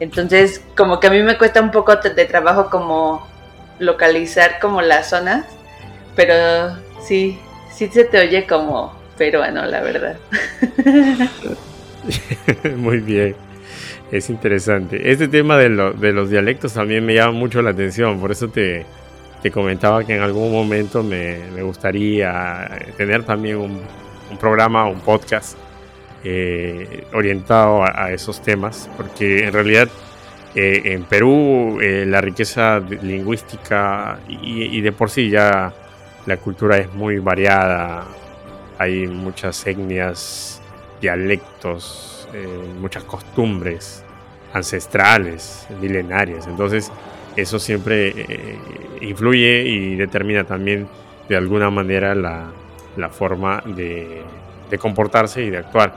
Entonces, 0.00 0.62
como 0.76 1.00
que 1.00 1.06
a 1.06 1.10
mí 1.10 1.22
me 1.22 1.38
cuesta 1.38 1.62
un 1.62 1.70
poco 1.70 1.96
de 1.96 2.26
trabajo 2.26 2.68
como 2.68 3.26
localizar 3.78 4.58
como 4.60 4.82
las 4.82 5.08
zonas, 5.08 5.46
pero 6.14 6.76
sí, 7.02 7.38
sí 7.72 7.88
se 7.90 8.04
te 8.04 8.20
oye 8.20 8.46
como 8.46 8.92
peruano, 9.16 9.64
la 9.64 9.80
verdad. 9.80 10.18
Muy 12.76 12.98
bien, 12.98 13.34
es 14.12 14.28
interesante. 14.28 15.10
Este 15.10 15.26
tema 15.26 15.56
de, 15.56 15.70
los 15.70 16.28
dialectos 16.28 16.74
también 16.74 17.06
me 17.06 17.14
llama 17.14 17.32
mucho 17.32 17.62
la 17.62 17.70
atención, 17.70 18.20
por 18.20 18.30
eso 18.30 18.48
te, 18.48 18.84
comentaba 19.50 20.04
que 20.04 20.14
en 20.14 20.22
algún 20.22 20.52
momento 20.52 21.02
me 21.02 21.62
gustaría 21.62 22.68
tener 22.96 23.24
también 23.24 23.56
un 23.56 23.80
un 24.30 24.38
programa, 24.38 24.86
un 24.86 25.00
podcast 25.00 25.56
eh, 26.24 27.04
orientado 27.12 27.82
a, 27.84 28.12
esos 28.12 28.40
temas, 28.40 28.88
porque 28.96 29.44
en 29.44 29.52
realidad 29.52 29.88
eh, 30.54 30.82
en 30.84 31.04
Perú 31.04 31.78
eh, 31.80 32.04
la 32.06 32.20
riqueza 32.20 32.80
lingüística 32.80 34.18
y, 34.28 34.80
de 34.80 34.92
por 34.92 35.10
sí 35.10 35.30
ya 35.30 35.72
la 36.26 36.36
cultura 36.36 36.78
es 36.78 36.92
muy 36.92 37.18
variada, 37.18 38.04
hay 38.78 39.06
muchas 39.06 39.66
etnias, 39.66 40.60
dialectos, 41.00 42.28
muchas 42.80 43.02
costumbres 43.04 44.04
ancestrales, 44.52 45.66
milenarias, 45.80 46.46
entonces 46.46 46.92
eso 47.36 47.58
siempre 47.58 48.58
influye 49.00 49.64
y 49.66 49.96
determina 49.96 50.44
también 50.44 50.88
de 51.28 51.36
alguna 51.36 51.70
manera 51.70 52.14
la, 52.14 52.50
la 52.96 53.08
forma 53.08 53.62
de, 53.64 54.22
comportarse 54.78 55.42
y 55.42 55.50
de 55.50 55.58
actuar. 55.58 55.94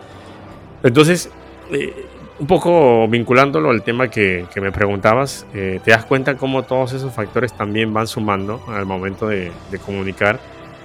Entonces, 0.81 1.29
eh, 1.71 2.05
un 2.39 2.47
poco 2.47 3.07
vinculándolo 3.07 3.69
al 3.69 3.83
tema 3.83 4.09
que, 4.09 4.45
me 4.55 4.71
preguntabas, 4.71 5.45
eh, 5.53 5.79
te 5.83 5.91
das 5.91 6.05
cuenta 6.05 6.35
cómo 6.35 6.63
todos 6.63 6.93
esos 6.93 7.13
factores 7.13 7.53
también 7.53 7.93
van 7.93 8.07
sumando 8.07 8.63
al 8.67 8.85
momento 8.85 9.27
de, 9.27 9.51
comunicar 9.85 10.39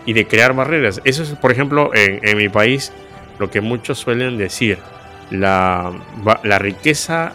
y 0.04 0.12
de 0.12 0.26
crear 0.26 0.54
barreras. 0.54 1.00
Eso 1.04 1.22
es, 1.22 1.30
por 1.30 1.50
ejemplo, 1.50 1.90
en, 1.94 2.36
mi 2.36 2.48
país, 2.48 2.92
lo 3.38 3.50
que 3.50 3.60
muchos 3.60 3.98
suelen 3.98 4.36
decir, 4.36 4.78
la, 5.30 5.92
la 6.42 6.58
riqueza 6.58 7.32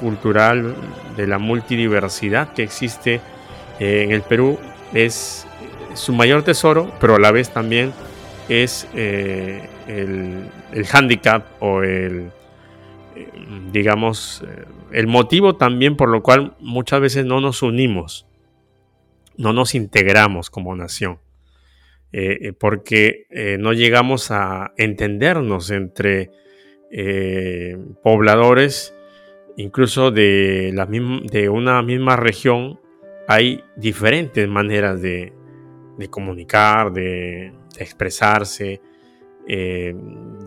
cultural 0.00 0.74
de 1.16 1.26
la 1.26 1.38
multidiversidad 1.38 2.52
que 2.52 2.64
existe 2.64 3.20
en 3.78 4.12
el 4.12 4.22
Perú 4.22 4.58
es 4.92 5.46
su 5.94 6.12
mayor 6.12 6.42
tesoro, 6.42 6.92
pero 7.00 7.16
a 7.16 7.18
la 7.18 7.32
vez 7.32 7.50
también 7.50 7.92
es 8.48 8.88
eh, 8.94 9.68
el, 9.86 10.48
el, 10.72 10.86
handicap 10.90 11.46
o 11.60 11.82
el, 11.82 12.30
eh, 13.16 13.28
digamos, 13.72 14.42
eh, 14.46 14.64
el 14.92 15.06
motivo 15.06 15.56
también 15.56 15.96
por 15.96 16.08
lo 16.08 16.22
cual 16.22 16.54
muchas 16.60 17.00
veces 17.00 17.24
no 17.24 17.40
nos 17.40 17.62
unimos, 17.62 18.26
no 19.36 19.52
nos 19.52 19.74
integramos 19.74 20.50
como 20.50 20.74
nación, 20.76 21.18
porque 22.58 23.26
no 23.58 23.72
llegamos 23.72 24.30
a 24.30 24.72
entendernos 24.76 25.70
entre 25.70 26.30
pobladores, 28.02 28.94
incluso 29.56 30.10
de, 30.10 30.72
la 30.74 30.84
de 30.84 31.48
una 31.48 31.80
misma 31.80 32.16
región, 32.16 32.81
hay 33.28 33.64
diferentes 33.76 34.48
maneras 34.48 35.00
de, 35.00 35.32
comunicar, 36.10 36.92
de, 36.92 37.52
expresarse, 37.78 38.80
eh, 39.46 39.94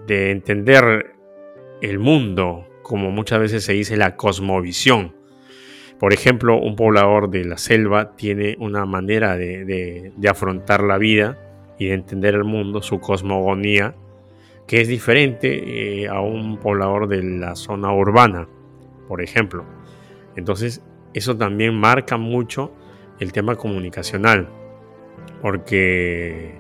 de 0.08 0.32
entender 0.32 1.16
el 1.82 2.00
mundo, 2.00 2.68
como 2.82 3.12
muchas 3.12 3.40
veces 3.40 3.64
se 3.64 3.74
dice 3.74 3.98
la 3.98 4.16
cosmovisión. 4.16 5.16
Por 6.00 6.14
ejemplo, 6.14 6.60
un 6.60 6.76
poblador 6.76 7.30
de 7.30 7.46
la 7.46 7.58
selva 7.58 8.16
tiene 8.16 8.58
una 8.60 8.86
manera 8.86 9.38
de, 9.38 10.12
afrontar 10.30 10.84
la 10.84 10.98
vida 10.98 11.38
y 11.80 11.88
de 11.88 11.94
entender 11.94 12.36
el 12.36 12.44
mundo, 12.44 12.82
su 12.82 13.00
cosmogonía, 13.00 13.96
que 14.68 14.82
es 14.82 14.88
diferente 14.88 16.04
eh, 16.04 16.08
a 16.08 16.20
un 16.22 16.58
poblador 16.58 17.08
de 17.08 17.24
la 17.24 17.56
zona 17.56 17.94
urbana, 17.94 18.48
por 19.08 19.22
ejemplo. 19.22 19.64
Entonces, 20.36 20.82
eso 21.16 21.36
también 21.36 21.74
marca 21.74 22.18
mucho 22.18 22.72
el 23.20 23.32
tema 23.32 23.56
comunicacional 23.56 24.50
porque 25.42 26.60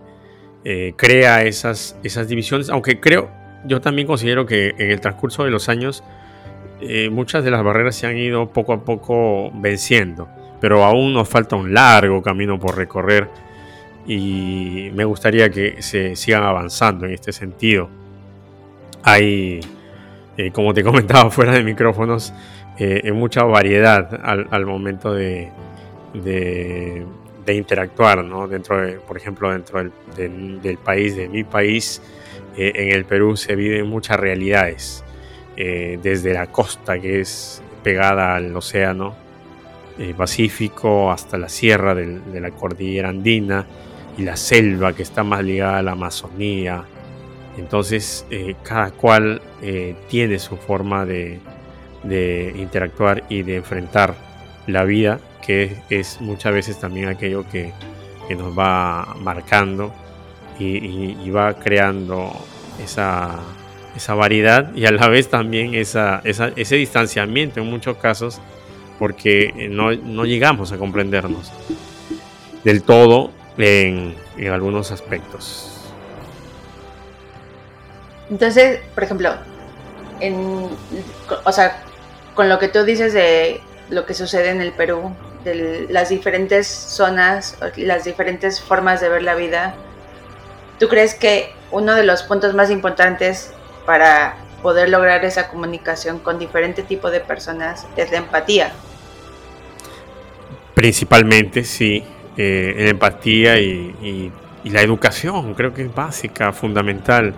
eh, 0.63 0.93
crea 0.95 1.43
esas, 1.43 1.97
esas 2.03 2.27
divisiones, 2.27 2.69
aunque 2.69 2.99
creo, 2.99 3.29
yo 3.65 3.81
también 3.81 4.07
considero 4.07 4.45
que 4.45 4.69
en 4.77 4.91
el 4.91 5.01
transcurso 5.01 5.43
de 5.43 5.51
los 5.51 5.69
años 5.69 6.03
eh, 6.81 7.09
muchas 7.09 7.43
de 7.43 7.51
las 7.51 7.63
barreras 7.63 7.95
se 7.95 8.07
han 8.07 8.17
ido 8.17 8.49
poco 8.49 8.73
a 8.73 8.83
poco 8.83 9.51
venciendo, 9.55 10.27
pero 10.61 10.83
aún 10.83 11.13
nos 11.13 11.27
falta 11.27 11.55
un 11.55 11.73
largo 11.73 12.21
camino 12.21 12.59
por 12.59 12.77
recorrer 12.77 13.29
y 14.07 14.89
me 14.93 15.03
gustaría 15.03 15.49
que 15.49 15.81
se 15.81 16.15
sigan 16.15 16.43
avanzando 16.43 17.05
en 17.05 17.13
este 17.13 17.33
sentido. 17.33 17.89
Hay, 19.03 19.61
eh, 20.37 20.51
como 20.51 20.73
te 20.73 20.83
comentaba 20.85 21.31
fuera 21.31 21.53
de 21.53 21.63
micrófonos, 21.63 22.33
mucha 23.13 23.43
variedad 23.43 24.19
al, 24.23 24.65
momento 24.65 25.13
de, 25.13 25.51
interactuar, 27.47 28.23
¿no? 28.23 28.47
Dentro 28.47 28.81
de, 28.81 28.93
por 28.93 29.17
ejemplo, 29.17 29.51
dentro 29.51 29.89
del, 30.15 30.77
país, 30.83 31.15
de 31.15 31.29
mi 31.29 31.43
país, 31.43 32.01
eh, 32.57 32.71
en 32.75 32.91
el 32.91 33.05
Perú 33.05 33.37
se 33.37 33.55
viven 33.55 33.87
muchas 33.87 34.19
realidades, 34.19 35.03
eh, 35.55 35.99
desde 36.01 36.33
la 36.33 36.47
costa 36.47 36.99
que 36.99 37.21
es 37.21 37.61
pegada 37.83 38.35
al 38.35 38.55
océano 38.55 39.15
Pacífico 40.17 41.09
hasta 41.09 41.37
la 41.37 41.47
sierra 41.47 41.95
de 41.95 42.41
la 42.41 42.51
cordillera 42.51 43.07
andina 43.07 43.65
y 44.17 44.23
la 44.23 44.35
selva 44.35 44.91
que 44.91 45.03
está 45.03 45.23
más 45.23 45.41
ligada 45.41 45.77
a 45.77 45.81
la 45.81 45.93
Amazonía. 45.93 46.83
Entonces, 47.57 48.25
cada 48.63 48.91
cual 48.91 49.41
tiene 50.09 50.37
su 50.39 50.57
forma 50.57 51.05
de, 51.05 51.39
de 52.05 52.53
interactuar 52.55 53.23
y 53.29 53.43
de 53.43 53.57
enfrentar 53.57 54.15
la 54.67 54.83
vida, 54.83 55.19
que 55.45 55.77
es, 55.89 56.21
muchas 56.21 56.53
veces 56.53 56.79
también 56.79 57.07
aquello 57.07 57.45
que, 57.49 57.73
nos 58.29 58.57
va 58.57 59.15
marcando 59.19 59.93
y, 60.57 61.29
va 61.29 61.53
creando 61.53 62.31
esa, 62.83 63.39
esa, 63.95 64.15
variedad 64.15 64.73
y 64.73 64.87
a 64.87 64.91
la 64.91 65.07
vez 65.09 65.29
también 65.29 65.75
esa, 65.75 66.21
ese 66.23 66.75
distanciamiento 66.75 67.59
en 67.59 67.69
muchos 67.69 67.97
casos 67.97 68.41
porque 68.97 69.67
no, 69.69 69.91
llegamos 70.23 70.71
a 70.71 70.77
comprendernos 70.77 71.51
del 72.63 72.81
todo 72.81 73.31
en, 73.57 74.15
en 74.37 74.51
algunos 74.51 74.91
aspectos. 74.91 75.71
Entonces, 78.29 78.79
por 78.95 79.03
ejemplo, 79.03 79.35
en, 80.19 80.67
o 81.43 81.51
sea, 81.51 81.83
con 82.35 82.49
lo 82.49 82.59
que 82.59 82.67
tú 82.67 82.83
dices 82.83 83.13
de 83.13 83.61
lo 83.89 84.05
que 84.05 84.13
sucede 84.13 84.49
en 84.49 84.61
el 84.61 84.73
Perú, 84.73 85.15
de 85.43 85.87
las 85.89 86.09
diferentes 86.09 86.67
zonas, 86.67 87.57
las 87.77 88.03
diferentes 88.03 88.61
formas 88.61 88.99
de 88.99 89.09
ver 89.09 89.23
la 89.23 89.35
vida, 89.35 89.75
¿tú 90.79 90.87
crees 90.87 91.15
que 91.15 91.51
uno 91.71 91.95
de 91.95 92.03
los 92.03 92.23
puntos 92.23 92.53
más 92.53 92.69
importantes 92.69 93.51
para 93.85 94.35
poder 94.61 94.89
lograr 94.89 95.23
esa 95.23 95.47
comunicación 95.47 96.19
con 96.19 96.39
diferente 96.39 96.83
tipo 96.83 97.09
de 97.11 97.19
personas 97.19 97.85
es 97.95 98.11
la 98.11 98.17
empatía? 98.17 98.71
Principalmente, 100.73 101.63
sí, 101.63 102.03
eh, 102.35 102.75
la 102.79 102.89
empatía 102.89 103.59
y, 103.59 104.31
y, 104.63 104.69
la 104.71 104.81
educación, 104.81 105.53
creo 105.53 105.73
que 105.75 105.83
es 105.83 105.93
básica, 105.93 106.51
fundamental 106.51 107.35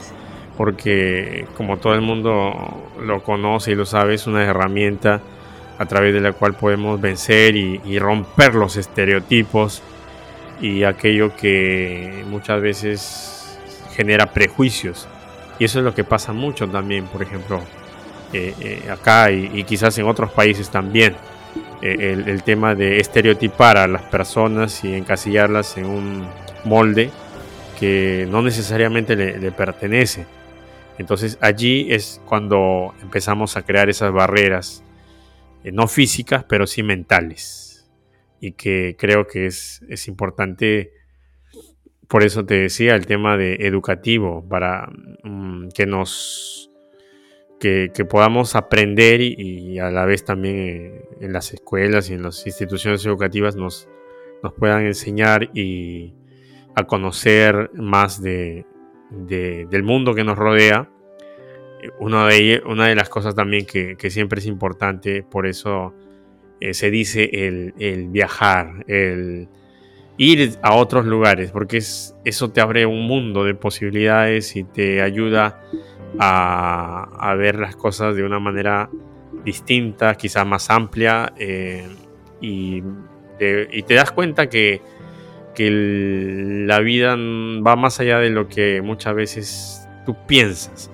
porque 0.57 1.45
como 1.55 1.77
todo 1.77 1.93
el 1.93 2.01
mundo 2.01 2.89
lo 2.99 3.23
conoce 3.23 3.71
y 3.71 3.75
lo 3.75 3.85
sabe, 3.85 4.15
es 4.15 4.25
una 4.25 4.43
herramienta 4.43 5.21
a 5.77 5.85
través 5.85 6.13
de 6.13 6.19
la 6.19 6.33
cual 6.33 6.55
podemos 6.55 6.99
vencer 6.99 7.55
y, 7.55 7.99
romper 7.99 8.55
los 8.55 8.75
estereotipos 8.77 9.83
y 10.59 10.83
aquello 10.83 11.35
que 11.35 12.23
muchas 12.27 12.59
veces 12.59 13.59
genera 13.95 14.33
prejuicios. 14.33 15.07
Y 15.59 15.65
eso 15.65 15.79
es 15.79 15.85
lo 15.85 15.93
que 15.93 16.03
pasa 16.03 16.33
mucho 16.33 16.67
también, 16.67 17.05
por 17.05 17.21
ejemplo, 17.21 17.61
eh, 18.33 18.53
eh, 18.59 18.89
acá 18.91 19.31
y, 19.31 19.63
quizás 19.63 19.97
en 19.99 20.07
otros 20.07 20.31
países 20.31 20.69
también. 20.69 21.15
Eh, 21.83 22.23
el, 22.25 22.41
tema 22.41 22.73
de 22.73 22.99
estereotipar 22.99 23.77
a 23.77 23.87
las 23.87 24.01
personas 24.01 24.83
y 24.83 24.95
encasillarlas 24.95 25.77
en 25.77 25.85
un 25.85 26.27
molde 26.63 27.11
que 27.79 28.27
no 28.31 28.41
necesariamente 28.41 29.15
le 29.15 29.51
pertenece. 29.51 30.25
Entonces 30.97 31.37
allí 31.41 31.87
es 31.91 32.21
cuando 32.25 32.93
empezamos 33.01 33.55
a 33.55 33.63
crear 33.63 33.89
esas 33.89 34.11
barreras, 34.11 34.83
eh, 35.63 35.71
no 35.71 35.87
físicas, 35.87 36.45
pero 36.45 36.67
sí 36.67 36.83
mentales. 36.83 37.89
Y 38.39 38.53
que 38.53 38.95
creo 38.97 39.27
que 39.27 39.47
es, 39.47 39.81
importante, 40.07 40.93
por 42.07 42.23
eso 42.23 42.45
te 42.45 42.55
decía, 42.55 42.95
el 42.95 43.05
tema 43.05 43.37
de 43.37 43.55
educativo, 43.67 44.47
para 44.47 44.89
mm, 45.23 45.69
que 45.69 45.85
nos 45.85 46.71
que, 47.59 47.89
podamos 48.07 48.55
aprender 48.55 49.19
y, 49.21 49.79
a 49.79 49.89
la 49.89 50.05
vez 50.05 50.23
también 50.23 50.57
eh, 50.57 51.05
en 51.21 51.33
las 51.33 51.53
escuelas 51.53 52.09
y 52.09 52.13
en 52.13 52.21
las 52.21 52.45
instituciones 52.45 53.03
educativas 53.05 53.55
nos, 53.55 53.89
nos 54.43 54.53
puedan 54.53 54.85
enseñar 54.85 55.49
y 55.55 56.13
a 56.75 56.83
conocer 56.83 57.71
más 57.73 58.21
de, 58.21 58.65
del 59.09 59.83
mundo 59.83 60.13
que 60.13 60.23
nos 60.23 60.37
rodea. 60.37 60.89
Una 61.99 62.27
de, 62.27 62.61
una 62.65 62.87
de 62.87 62.95
las 62.95 63.09
cosas 63.09 63.35
también 63.35 63.65
que, 63.65 64.09
siempre 64.09 64.39
es 64.39 64.47
importante, 64.47 65.23
por 65.23 65.45
eso 65.45 65.93
eh, 66.59 66.73
se 66.73 66.89
dice 66.89 67.29
el, 67.31 68.07
viajar, 68.09 68.83
el 68.87 69.47
ir 70.17 70.57
a 70.63 70.73
otros 70.73 71.05
lugares, 71.05 71.51
porque 71.51 71.77
es, 71.77 72.15
eso 72.25 72.49
te 72.49 72.61
abre 72.61 72.85
un 72.85 73.05
mundo 73.07 73.43
de 73.43 73.53
posibilidades 73.53 74.55
y 74.55 74.63
te 74.63 75.01
ayuda 75.01 75.61
a, 76.17 77.35
ver 77.37 77.59
las 77.59 77.75
cosas 77.75 78.15
de 78.15 78.23
una 78.23 78.39
manera 78.39 78.89
distinta, 79.45 80.15
quizá 80.15 80.43
más 80.45 80.71
amplia, 80.71 81.33
eh, 81.37 81.87
y 82.41 82.81
te 83.37 83.93
das 83.93 84.11
cuenta 84.11 84.49
que 84.49 84.81
que 85.57 85.71
la 86.67 86.81
vida 86.81 87.15
va 87.15 87.75
más 87.75 87.99
allá 87.99 88.19
de 88.19 88.29
lo 88.29 88.47
que 88.47 88.83
muchas 88.83 89.15
veces 89.15 89.89
tú 90.05 90.15
piensas. 90.27 90.91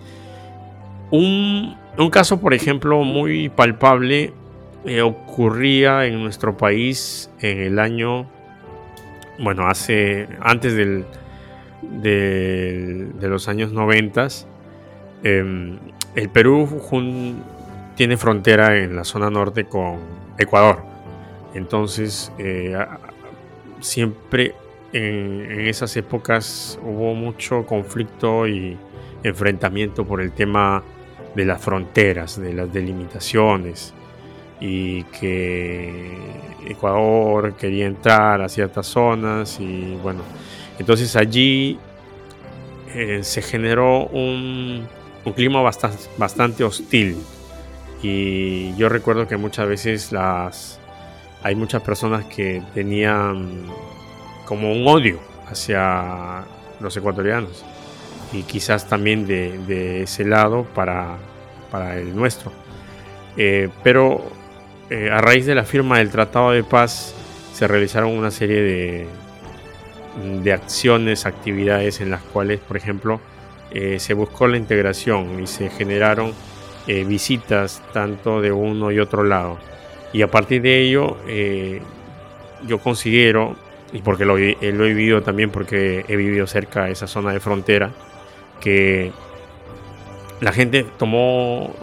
Un, 1.11 1.75
caso, 2.09 2.39
por 2.39 2.53
ejemplo, 2.53 3.03
muy 3.03 3.49
palpable 3.49 4.31
eh, 4.85 5.01
ocurría 5.01 6.05
en 6.05 6.23
nuestro 6.23 6.55
país 6.55 7.29
en 7.41 7.59
el 7.59 7.77
año, 7.77 8.25
bueno, 9.37 9.67
hace, 9.67 10.29
antes 10.39 10.75
del, 10.75 11.03
de, 11.81 13.11
los 13.19 13.49
años 13.49 13.73
90. 13.73 14.29
Em, 15.25 15.77
el 16.15 16.29
Perú 16.29 16.69
tiene 17.97 18.15
frontera 18.15 18.77
en 18.77 18.95
la 18.95 19.03
zona 19.03 19.29
norte 19.29 19.65
con 19.65 19.97
Ecuador. 20.37 20.83
Entonces, 21.53 22.31
eh, 22.37 22.77
siempre 23.83 24.55
en, 24.93 25.67
esas 25.67 25.95
épocas 25.97 26.79
hubo 26.81 27.13
mucho 27.13 27.65
conflicto 27.65 28.47
y 28.47 28.77
enfrentamiento 29.23 30.05
por 30.05 30.21
el 30.21 30.31
tema 30.31 30.83
de 31.35 31.45
las 31.45 31.61
fronteras, 31.61 32.39
de 32.39 32.53
las 32.53 32.71
delimitaciones 32.71 33.93
y 34.59 35.03
que 35.05 36.15
Ecuador 36.67 37.55
quería 37.55 37.85
entrar 37.85 38.41
a 38.41 38.49
ciertas 38.49 38.87
zonas 38.87 39.59
y 39.59 39.97
bueno, 40.01 40.21
entonces 40.79 41.15
allí 41.15 41.77
eh, 42.93 43.19
se 43.23 43.41
generó 43.41 44.05
un, 44.07 44.87
un 45.25 45.33
clima 45.33 45.61
bastante, 45.61 45.97
bastante 46.17 46.63
hostil. 46.63 47.17
Y 48.01 48.75
yo 48.75 48.89
recuerdo 48.89 49.27
que 49.27 49.37
muchas 49.37 49.67
veces 49.67 50.11
las 50.11 50.79
hay 51.43 51.55
muchas 51.55 51.81
personas 51.81 52.25
que 52.25 52.63
tenían 52.73 53.65
como 54.45 54.71
un 54.71 54.87
odio 54.87 55.19
hacia 55.47 56.45
los 56.79 56.95
ecuatorianos 56.95 57.63
y 58.31 58.43
quizás 58.43 58.87
también 58.87 59.27
de, 59.27 60.03
ese 60.03 60.23
lado 60.23 60.65
para, 60.73 61.17
para 61.69 61.97
el 61.97 62.15
nuestro. 62.15 62.51
Eh, 63.35 63.69
pero 63.83 64.23
eh, 64.89 65.09
a 65.11 65.19
raíz 65.19 65.45
de 65.45 65.53
la 65.53 65.65
firma 65.65 65.97
del 65.97 66.09
Tratado 66.09 66.51
de 66.51 66.63
Paz 66.63 67.13
se 67.53 67.67
realizaron 67.67 68.11
una 68.11 68.31
serie 68.31 68.61
de, 68.61 69.07
de 70.41 70.53
acciones, 70.53 71.25
actividades 71.25 71.99
en 71.99 72.09
las 72.09 72.21
cuales, 72.23 72.59
por 72.61 72.77
ejemplo, 72.77 73.19
eh, 73.71 73.99
se 73.99 74.13
buscó 74.13 74.47
la 74.47 74.57
integración 74.57 75.43
y 75.43 75.47
se 75.47 75.69
generaron 75.69 76.33
visitas 76.85 77.81
tanto 77.93 78.41
de 78.41 78.51
uno 78.51 78.91
y 78.91 78.99
otro 78.99 79.23
lado 79.23 79.57
y 80.13 80.21
a 80.21 80.29
partir 80.29 80.61
de 80.61 80.81
ello, 80.81 81.17
eh, 81.27 81.81
yo 82.67 82.77
considero, 82.77 83.55
y 83.91 83.99
porque 83.99 84.25
lo, 84.25 84.37
he 84.37 84.55
vivido 84.59 85.23
también 85.23 85.49
porque 85.49 86.05
he 86.07 86.15
vivido 86.15 86.45
cerca 86.45 86.85
de 86.85 86.91
esa 86.91 87.07
zona 87.07 87.33
de 87.33 87.39
frontera, 87.39 87.91
que 88.61 89.11
la 90.39 90.51
gente 90.53 90.85
tomó, 90.97 91.73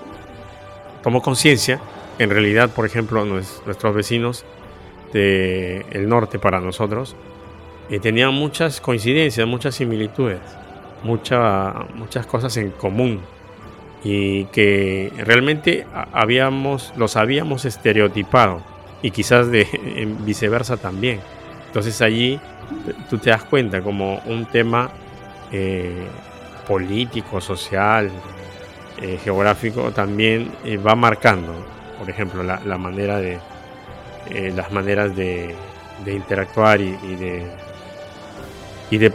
tomó 1.02 1.20
conciencia, 1.22 1.80
en 2.20 2.30
realidad, 2.30 2.70
por 2.70 2.86
ejemplo, 2.86 3.24
nuestros 3.24 3.94
vecinos 3.94 4.44
del 5.12 6.08
norte 6.08 6.38
para 6.38 6.60
nosotros, 6.60 7.16
eh, 7.90 7.98
tenían 7.98 8.32
muchas 8.32 8.80
coincidencias, 8.80 9.44
muchas 9.48 9.74
similitudes, 9.74 10.38
muchas 11.02 12.26
cosas 12.26 12.56
en 12.58 12.70
común 12.70 13.20
y 14.02 14.44
que 14.46 15.12
realmente 15.18 15.86
habíamos, 16.12 16.92
los 16.96 17.16
habíamos 17.16 17.64
estereotipado 17.64 18.62
y 19.02 19.10
quizás 19.10 19.50
de 19.50 19.66
viceversa 20.20 20.76
también. 20.76 21.20
Entonces 21.66 22.00
allí 22.02 22.40
tú 23.08 23.18
te 23.18 23.30
das 23.30 23.44
cuenta 23.44 23.82
como 23.82 24.20
un 24.26 24.46
tema 24.46 24.90
eh, 25.52 26.06
político, 26.66 27.40
social, 27.40 28.10
eh, 29.00 29.18
geográfico 29.22 29.90
también 29.92 30.52
eh, 30.64 30.76
va 30.76 30.94
marcando, 30.94 31.54
por 31.98 32.08
ejemplo, 32.08 32.42
la, 32.42 32.78
manera 32.78 33.18
de 33.18 33.38
las 34.54 34.70
maneras 34.70 35.14
de, 35.16 35.54
interactuar 36.06 36.80
y, 36.80 36.94
de, 37.16 37.46
y 38.90 38.98
de 38.98 39.12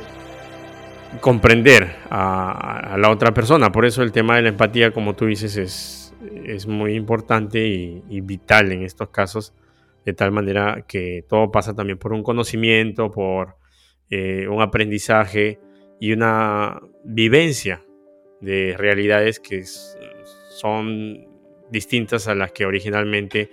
comprender 1.21 1.95
a, 2.10 2.95
la 2.97 3.10
otra 3.10 3.34
persona. 3.34 3.71
Por 3.71 3.86
eso 3.86 4.04
el 4.04 4.12
tema 4.12 4.36
de 4.36 4.43
la 4.43 4.49
empatía, 4.49 4.91
como 4.91 5.15
tú 5.15 5.25
dices, 5.25 5.58
es, 5.58 6.15
es 6.45 6.67
muy 6.67 6.95
importante 6.95 7.65
y, 7.65 8.21
vital 8.21 8.71
en 8.71 8.84
estos 8.84 9.10
casos, 9.10 9.54
de 10.06 10.13
tal 10.13 10.32
manera 10.32 10.86
que 10.88 11.25
todo 11.28 11.51
pasa 11.51 11.75
también 11.75 11.97
por 11.97 12.13
un 12.13 12.23
conocimiento, 12.23 13.12
por 13.12 13.58
eh, 14.10 14.47
un 14.47 14.62
aprendizaje 14.62 15.60
y 15.99 16.12
una 16.12 16.80
vivencia 17.04 17.84
de 18.41 18.75
realidades 18.78 19.39
que 19.39 19.63
son 19.63 21.28
distintas 21.71 22.28
a 22.28 22.36
las 22.36 22.51
que 22.51 22.65
originalmente 22.65 23.49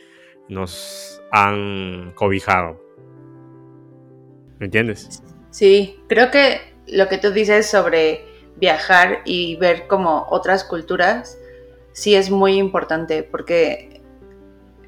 nos 0.49 1.23
han 1.31 2.13
cobijado. 2.15 2.81
¿Me 4.59 4.67
entiendes? 4.67 5.23
Sí, 5.51 5.97
creo 6.09 6.31
que 6.31 6.72
lo 6.87 7.09
que 7.09 7.19
tú 7.19 7.31
dices 7.31 7.69
sobre 7.69 8.25
viajar 8.57 9.21
y 9.25 9.57
ver 9.57 9.87
como 9.87 10.27
otras 10.31 10.65
culturas, 10.65 11.39
sí 11.93 12.15
es 12.15 12.31
muy 12.31 12.59
importante 12.59 13.23
porque 13.23 14.03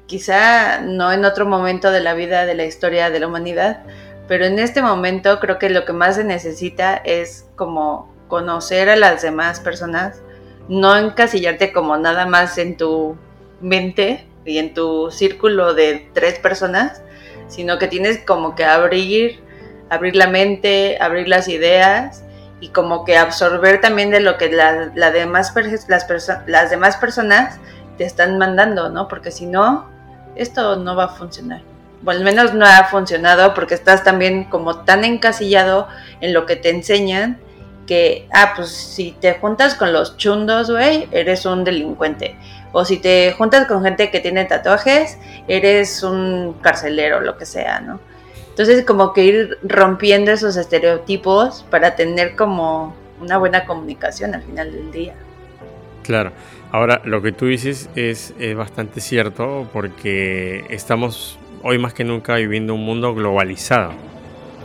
quizá 0.05 0.81
no 0.81 1.11
en 1.11 1.25
otro 1.25 1.45
momento 1.45 1.91
de 1.91 2.01
la 2.01 2.13
vida, 2.13 2.45
de 2.45 2.55
la 2.55 2.65
historia 2.65 3.09
de 3.09 3.19
la 3.19 3.27
humanidad, 3.27 3.83
pero 4.27 4.45
en 4.45 4.59
este 4.59 4.81
momento 4.81 5.39
creo 5.39 5.59
que 5.59 5.69
lo 5.69 5.85
que 5.85 5.93
más 5.93 6.15
se 6.15 6.23
necesita 6.23 6.95
es 6.95 7.49
como 7.55 8.13
conocer 8.27 8.89
a 8.89 8.95
las 8.95 9.21
demás 9.21 9.59
personas, 9.59 10.21
no 10.67 10.97
encasillarte 10.97 11.71
como 11.71 11.97
nada 11.97 12.25
más 12.25 12.57
en 12.57 12.75
tu 12.77 13.17
mente 13.61 14.27
y 14.45 14.57
en 14.57 14.73
tu 14.73 15.11
círculo 15.11 15.73
de 15.73 16.09
tres 16.13 16.39
personas, 16.39 17.01
sino 17.47 17.77
que 17.77 17.87
tienes 17.87 18.19
como 18.19 18.55
que 18.55 18.65
abrir, 18.65 19.43
abrir 19.95 20.15
la 20.15 20.27
mente, 20.27 20.97
abrir 20.99 21.27
las 21.27 21.47
ideas 21.47 22.23
y 22.59 22.69
como 22.69 23.05
que 23.05 23.17
absorber 23.17 23.81
también 23.81 24.11
de 24.11 24.19
lo 24.19 24.37
que 24.37 24.49
la, 24.49 24.89
demás, 25.11 25.53
las, 25.87 26.07
las 26.47 26.69
demás 26.69 26.97
personas 26.97 27.59
te 27.97 28.05
están 28.05 28.37
mandando, 28.37 28.89
¿no? 28.89 29.07
Porque 29.07 29.31
si 29.31 29.45
no, 29.45 29.89
esto 30.35 30.75
no 30.75 30.95
va 30.95 31.05
a 31.05 31.09
funcionar. 31.09 31.61
Bueno, 32.01 32.19
al 32.19 32.25
menos 32.25 32.53
no 32.53 32.65
ha 32.65 32.83
funcionado 32.85 33.53
porque 33.53 33.73
estás 33.73 34.03
también 34.03 34.45
como 34.45 34.83
tan 34.83 35.03
encasillado 35.03 35.87
en 36.21 36.33
lo 36.33 36.45
que 36.45 36.55
te 36.55 36.69
enseñan 36.69 37.39
que, 37.87 38.27
ah, 38.31 38.53
pues 38.55 38.69
si 38.69 39.11
te 39.11 39.33
juntas 39.35 39.75
con 39.75 39.93
los 39.93 40.17
chundos, 40.17 40.71
güey, 40.71 41.07
eres 41.11 41.45
un 41.45 41.63
delincuente. 41.63 42.35
O 42.71 42.83
si 42.83 42.97
te 42.97 43.31
juntas 43.37 43.67
con 43.67 43.83
gente 43.83 44.11
que 44.11 44.19
tiene 44.19 44.45
tatuajes, 44.45 45.17
eres 45.47 46.03
un 46.03 46.53
carcelero, 46.61 47.21
lo 47.21 47.37
que 47.37 47.45
sea, 47.45 47.79
¿no? 47.79 47.99
Entonces 48.55 48.85
como 48.85 49.11
que 49.11 49.25
ir 49.25 49.57
rompiendo 49.63 50.31
esos 50.31 50.55
estereotipos 50.55 51.65
para 51.69 51.97
tener 51.97 52.37
como 52.37 52.95
una 53.19 53.37
buena 53.37 53.65
comunicación 53.65 54.33
al 54.33 54.43
final 54.43 54.71
del 54.71 54.91
día. 54.91 55.13
Claro. 56.03 56.31
Ahora, 56.71 57.01
lo 57.03 57.21
que 57.21 57.33
tú 57.33 57.47
dices 57.47 57.89
es, 57.97 58.33
es 58.39 58.55
bastante 58.55 59.01
cierto 59.01 59.67
porque 59.73 60.63
estamos 60.69 61.37
hoy 61.63 61.79
más 61.79 61.93
que 61.93 62.05
nunca 62.05 62.35
viviendo 62.35 62.73
un 62.73 62.85
mundo 62.85 63.13
globalizado, 63.13 63.91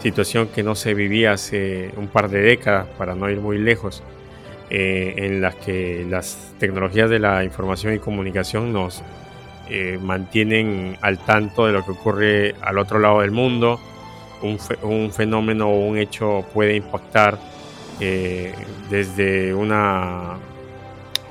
situación 0.00 0.46
que 0.54 0.62
no 0.62 0.76
se 0.76 0.94
vivía 0.94 1.32
hace 1.32 1.90
un 1.96 2.06
par 2.06 2.30
de 2.30 2.42
décadas, 2.42 2.86
para 2.96 3.16
no 3.16 3.28
ir 3.28 3.40
muy 3.40 3.58
lejos. 3.58 4.04
Eh, 4.72 5.14
en 5.16 5.40
las 5.40 5.56
que 5.56 6.06
las 6.08 6.54
tecnologías 6.60 7.10
de 7.10 7.18
la 7.18 7.42
información 7.42 7.92
y 7.92 7.98
comunicación 7.98 8.72
nos 8.72 9.02
eh, 9.70 9.98
mantienen 10.02 10.98
al 11.00 11.18
tanto 11.18 11.66
de 11.66 11.72
lo 11.72 11.84
que 11.84 11.92
ocurre 11.92 12.54
al 12.60 12.78
otro 12.78 12.98
lado 12.98 13.20
del 13.20 13.30
mundo. 13.30 13.80
Un, 14.42 15.12
fenómeno 15.12 15.68
o 15.68 15.86
un 15.86 15.98
hecho 15.98 16.44
puede 16.54 16.74
impactar 16.74 17.38
eh, 18.00 18.54
desde 18.88 19.54
una, 19.54 20.38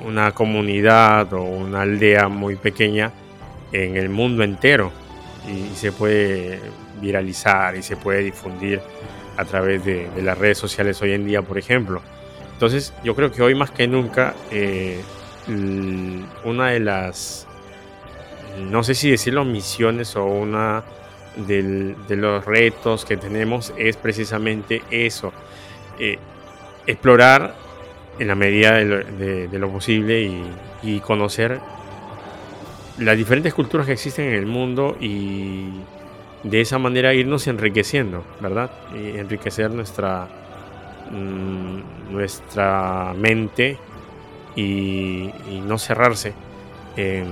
una 0.06 0.32
comunidad 0.32 1.32
o 1.32 1.42
una 1.42 1.82
aldea 1.82 2.28
muy 2.28 2.54
pequeña 2.54 3.10
en 3.72 3.96
el 3.96 4.08
mundo 4.08 4.44
entero 4.44 4.92
y, 5.48 5.74
se 5.74 5.90
puede 5.90 6.60
viralizar 7.00 7.76
y 7.76 7.82
se 7.82 7.96
puede 7.96 8.22
difundir 8.22 8.80
a 9.36 9.44
través 9.44 9.84
de 9.84 10.08
las 10.22 10.38
redes 10.38 10.58
sociales 10.58 11.02
hoy 11.02 11.12
en 11.12 11.26
día, 11.26 11.42
por 11.42 11.58
ejemplo. 11.58 12.00
Entonces, 12.60 12.92
yo 13.02 13.16
creo 13.16 13.32
que 13.32 13.40
hoy 13.40 13.54
más 13.54 13.70
que 13.70 13.88
nunca, 13.88 14.34
eh, 14.50 15.00
una 16.44 16.68
de 16.68 16.80
las, 16.80 17.46
no 18.60 18.82
sé 18.82 18.94
si 18.94 19.10
decirlo 19.10 19.44
misiones 19.44 20.16
o 20.16 20.24
una 20.24 20.84
de 21.36 22.16
los 22.16 22.44
retos 22.44 23.04
que 23.04 23.16
tenemos 23.16 23.72
es 23.76 23.96
precisamente 23.96 24.82
eso, 24.90 25.32
eh, 25.98 26.18
explorar 26.86 27.54
en 28.18 28.28
la 28.28 28.34
medida 28.34 28.72
de 28.74 29.48
lo, 29.52 29.70
posible 29.70 30.22
y, 30.22 30.42
y, 30.82 31.00
conocer 31.00 31.60
las 32.98 33.16
diferentes 33.16 33.54
culturas 33.54 33.86
que 33.86 33.92
existen 33.92 34.26
en 34.26 34.34
el 34.34 34.46
mundo 34.46 34.96
y 35.00 35.70
de 36.42 36.60
esa 36.60 36.78
manera 36.78 37.14
irnos 37.14 37.46
enriqueciendo, 37.46 38.24
¿verdad? 38.40 38.70
Y 38.94 39.16
enriquecer 39.16 39.70
nuestra 39.70 40.28
Mm, 41.10 42.12
nuestra 42.12 43.12
mente 43.16 43.76
y, 44.54 45.28
no 45.66 45.76
cerrarse 45.76 46.32
en, 46.96 47.26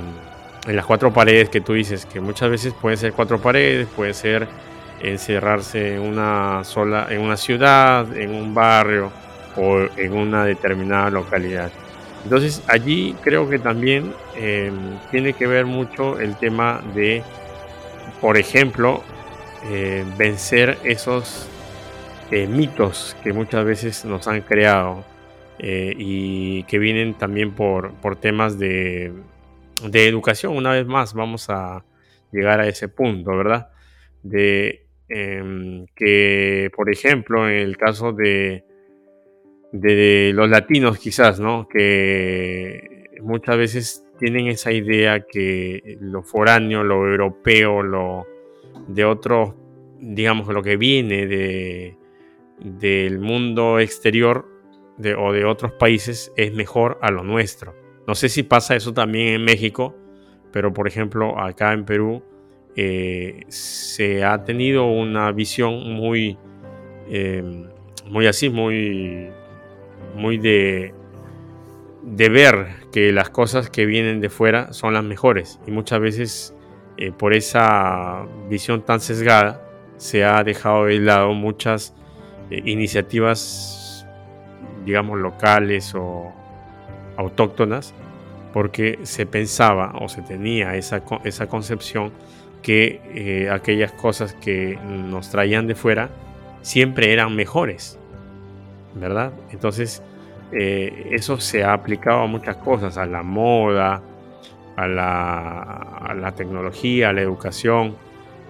las 0.76 0.86
cuatro 0.86 1.12
paredes 1.12 1.48
que 1.48 1.60
tú 1.60 1.72
dices, 1.72 2.04
que 2.06 2.20
muchas 2.20 2.50
veces 2.50 2.74
pueden 2.74 2.98
ser 2.98 3.12
cuatro 3.12 3.40
paredes, 3.40 3.88
puede 3.94 4.14
ser 4.14 4.46
encerrarse 5.00 5.94
en 5.94 6.02
una 6.02 6.62
sola, 6.64 7.06
en 7.10 7.20
una 7.20 7.36
ciudad, 7.36 8.16
en 8.16 8.34
un 8.34 8.54
barrio 8.54 9.10
o 9.56 9.80
en 9.96 10.12
una 10.12 10.44
determinada 10.44 11.10
localidad. 11.10 11.70
Entonces 12.24 12.62
allí 12.66 13.14
creo 13.22 13.48
que 13.48 13.58
también 13.58 14.12
em, 14.36 14.98
tiene 15.10 15.32
que 15.32 15.46
ver 15.46 15.66
mucho 15.66 16.18
el 16.18 16.36
tema 16.36 16.82
de, 16.94 17.22
por 18.20 18.36
ejemplo, 18.36 19.02
eh, 19.70 20.04
vencer 20.16 20.78
esos 20.84 21.48
eh, 22.30 22.46
mitos 22.46 23.16
que 23.22 23.32
muchas 23.32 23.64
veces 23.64 24.04
nos 24.04 24.28
han 24.28 24.42
creado 24.42 25.04
eh, 25.58 25.94
y 25.96 26.64
que 26.64 26.78
vienen 26.78 27.14
también 27.14 27.52
por, 27.52 27.92
por 27.94 28.16
temas 28.16 28.58
de, 28.58 29.12
de, 29.84 30.08
educación. 30.08 30.56
Una 30.56 30.72
vez 30.72 30.86
más 30.86 31.14
vamos 31.14 31.50
a 31.50 31.84
llegar 32.32 32.60
a 32.60 32.68
ese 32.68 32.88
punto, 32.88 33.36
¿verdad? 33.36 33.70
De 34.22 34.86
em, 35.08 35.86
que, 35.94 36.70
por 36.74 36.90
ejemplo, 36.90 37.48
en 37.48 37.56
el 37.56 37.76
caso 37.76 38.12
de, 38.12 38.64
de 39.72 40.32
los 40.34 40.48
latinos 40.48 40.98
quizás, 40.98 41.40
¿no? 41.40 41.68
Que 41.68 43.10
muchas 43.22 43.56
veces 43.56 44.04
tienen 44.18 44.48
esa 44.48 44.72
idea 44.72 45.20
que 45.20 45.96
lo 46.00 46.22
foráneo, 46.22 46.82
lo 46.82 47.08
europeo, 47.08 47.82
lo 47.82 48.26
de 48.88 49.04
otros, 49.04 49.54
digamos, 50.00 50.48
lo 50.48 50.62
que 50.62 50.76
viene 50.76 51.26
de, 51.26 51.96
del 52.58 53.18
mundo 53.20 53.78
exterior 53.78 54.46
de, 54.96 55.14
o 55.14 55.32
de 55.32 55.44
otros 55.44 55.72
países 55.72 56.32
es 56.36 56.52
mejor 56.52 56.98
a 57.00 57.10
lo 57.10 57.22
nuestro. 57.22 57.74
No 58.08 58.14
sé 58.14 58.30
si 58.30 58.42
pasa 58.42 58.74
eso 58.74 58.94
también 58.94 59.34
en 59.34 59.44
México, 59.44 59.94
pero 60.50 60.72
por 60.72 60.88
ejemplo 60.88 61.38
acá 61.38 61.74
en 61.74 61.84
Perú 61.84 62.22
eh, 62.74 63.44
se 63.48 64.24
ha 64.24 64.44
tenido 64.44 64.86
una 64.86 65.30
visión 65.30 65.92
muy, 65.92 66.38
eh, 67.10 67.66
muy 68.06 68.26
así, 68.26 68.48
muy, 68.48 69.28
muy 70.16 70.38
de, 70.38 70.94
de 72.02 72.28
ver 72.30 72.68
que 72.92 73.12
las 73.12 73.28
cosas 73.28 73.68
que 73.68 73.84
vienen 73.84 74.22
de 74.22 74.30
fuera 74.30 74.72
son 74.72 74.94
las 74.94 75.04
mejores. 75.04 75.60
Y 75.66 75.70
muchas 75.70 76.00
veces 76.00 76.54
eh, 76.96 77.12
por 77.12 77.34
esa 77.34 78.26
visión 78.48 78.86
tan 78.86 79.00
sesgada 79.00 79.62
se 79.98 80.24
ha 80.24 80.42
dejado 80.44 80.86
de 80.86 80.98
lado 80.98 81.34
muchas 81.34 81.94
iniciativas, 82.50 84.06
digamos, 84.86 85.18
locales 85.18 85.94
o 85.94 86.32
autóctonas, 87.18 87.92
porque 88.54 89.00
se 89.02 89.26
pensaba 89.26 89.92
o 90.00 90.08
se 90.08 90.22
tenía 90.22 90.74
esa, 90.76 91.02
esa 91.24 91.46
concepción 91.48 92.12
que 92.62 93.00
eh, 93.14 93.50
aquellas 93.50 93.92
cosas 93.92 94.34
que 94.34 94.78
nos 94.86 95.30
traían 95.30 95.66
de 95.66 95.74
fuera 95.74 96.08
siempre 96.62 97.12
eran 97.12 97.36
mejores, 97.36 97.98
¿verdad? 98.94 99.32
Entonces, 99.50 100.02
eh, 100.52 101.10
eso 101.12 101.38
se 101.40 101.62
ha 101.62 101.72
aplicado 101.72 102.22
a 102.22 102.26
muchas 102.26 102.56
cosas, 102.56 102.96
a 102.96 103.04
la 103.04 103.22
moda, 103.22 104.00
a 104.76 104.88
la, 104.88 105.60
a 105.60 106.14
la 106.14 106.32
tecnología, 106.32 107.10
a 107.10 107.12
la 107.12 107.20
educación, 107.20 107.96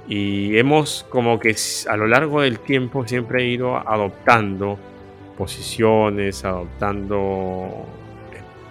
y 0.09 0.57
hemos 0.57 1.05
como 1.11 1.39
que 1.39 1.55
a 1.89 1.97
lo 1.97 2.07
largo 2.07 2.41
del 2.41 2.61
tiempo 2.61 3.07
siempre 3.07 3.45
ido 3.47 3.77
adoptando 3.77 4.79
posiciones, 5.37 6.45
adoptando 6.45 7.87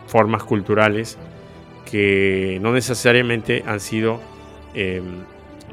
formas 0.08 0.44
culturales 0.44 1.18
que 1.90 2.60
no 2.62 2.74
necesariamente 2.74 3.64
han 3.66 3.80
sido 3.80 4.20
em, 4.74 5.24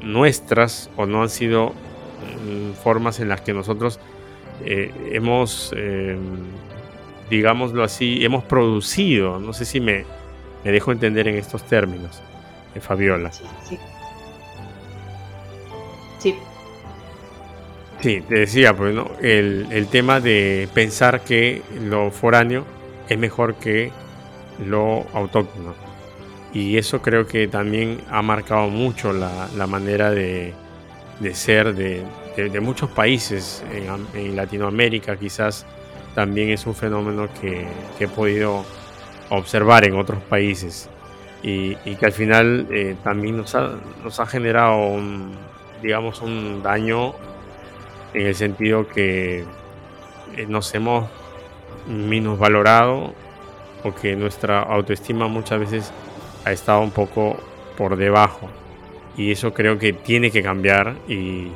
nuestras 0.01 0.89
o 0.95 1.05
no 1.05 1.23
han 1.23 1.29
sido 1.29 1.69
mm, 1.69 2.73
formas 2.83 3.19
en 3.19 3.29
las 3.29 3.41
que 3.41 3.53
nosotros 3.53 3.99
eh, 4.63 4.91
hemos, 5.11 5.73
eh, 5.75 6.17
digámoslo 7.29 7.83
así, 7.83 8.23
hemos 8.23 8.43
producido, 8.43 9.39
no 9.39 9.51
sé 9.51 9.65
si 9.65 9.79
me, 9.79 10.05
me 10.63 10.71
dejo 10.71 10.91
entender 10.91 11.27
en 11.27 11.35
estos 11.35 11.63
términos, 11.63 12.21
Fabiola. 12.79 13.31
Sí, 13.31 13.43
sí. 13.67 13.79
Sí. 16.19 16.35
Sí, 18.01 18.21
te 18.27 18.35
decía, 18.35 18.75
pues, 18.75 18.93
¿no? 18.93 19.09
el, 19.21 19.67
el 19.71 19.87
tema 19.87 20.19
de 20.19 20.67
pensar 20.73 21.21
que 21.21 21.61
lo 21.81 22.11
foráneo 22.11 22.65
es 23.09 23.17
mejor 23.17 23.55
que 23.55 23.91
lo 24.59 25.05
autóctono. 25.13 25.73
Y 26.53 26.77
eso 26.77 27.01
creo 27.01 27.27
que 27.27 27.47
también 27.47 28.01
ha 28.09 28.21
marcado 28.21 28.69
mucho 28.69 29.11
la, 29.11 29.49
la 29.55 29.67
manera 29.67 30.11
de, 30.11 30.53
de 31.19 31.33
ser 31.33 31.73
de, 31.75 32.03
de, 32.35 32.59
muchos 32.59 32.89
países 32.89 33.63
en, 34.13 34.35
Latinoamérica. 34.35 35.15
Quizás 35.17 35.65
también 36.13 36.49
es 36.49 36.65
un 36.65 36.75
fenómeno 36.75 37.27
que, 37.41 37.67
he 37.99 38.07
podido 38.07 38.65
observar 39.29 39.85
en 39.85 39.95
otros 39.95 40.21
países 40.23 40.89
y, 41.41 41.75
que 41.75 42.05
al 42.05 42.11
final 42.11 42.67
eh, 42.71 42.95
también 43.03 43.37
nos 43.37 43.55
ha, 43.55 43.71
nos 44.03 44.19
ha 44.19 44.25
generado 44.25 44.87
un, 44.87 45.35
digamos 45.81 46.21
un 46.21 46.61
daño 46.63 47.13
en 48.13 48.27
el 48.27 48.35
sentido 48.35 48.87
que 48.87 49.43
eh, 50.35 50.45
nos 50.47 50.73
hemos 50.75 51.09
valorado 52.39 53.13
o 53.85 53.93
que 53.93 54.15
nuestra 54.15 54.61
autoestima 54.61 55.27
muchas 55.27 55.59
veces 55.59 55.91
ha 56.43 56.51
estado 56.51 56.81
un 56.81 56.91
poco 56.91 57.37
por 57.77 57.95
debajo. 57.95 58.49
Y 59.15 59.31
eso 59.31 59.53
creo 59.53 59.77
que 59.77 59.93
tiene 59.93 60.31
que 60.31 60.41
cambiar 60.41 60.95
y, 61.07 61.51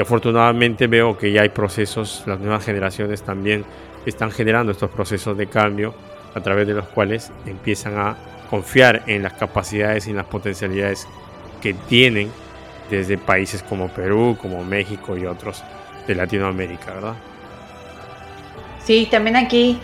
afortunadamente 0.00 0.88
veo 0.88 1.16
que 1.16 1.30
ya 1.30 1.42
hay 1.42 1.50
procesos, 1.50 2.24
las 2.26 2.40
nuevas 2.40 2.64
generaciones 2.64 3.22
también 3.22 3.64
están 4.06 4.32
generando 4.32 4.72
estos 4.72 4.90
procesos 4.90 5.36
de 5.36 5.46
cambio 5.46 5.94
a 6.34 6.40
través 6.40 6.66
de 6.66 6.74
los 6.74 6.88
cuales 6.88 7.30
empiezan 7.46 7.96
a 7.96 8.16
confiar 8.50 9.02
en 9.06 9.22
las 9.22 9.34
capacidades 9.34 10.06
y 10.06 10.10
en 10.10 10.16
las 10.16 10.26
potencialidades 10.26 11.06
que 11.62 11.74
tienen 11.74 12.30
desde 12.90 13.18
países 13.18 13.62
como 13.62 13.88
Perú, 13.88 14.36
como 14.40 14.64
México 14.64 15.16
y 15.16 15.26
otros 15.26 15.62
de 16.06 16.14
Latinoamérica, 16.14 16.92
¿verdad? 16.92 17.14
Sí, 18.82 19.08
también 19.10 19.36
aquí, 19.36 19.78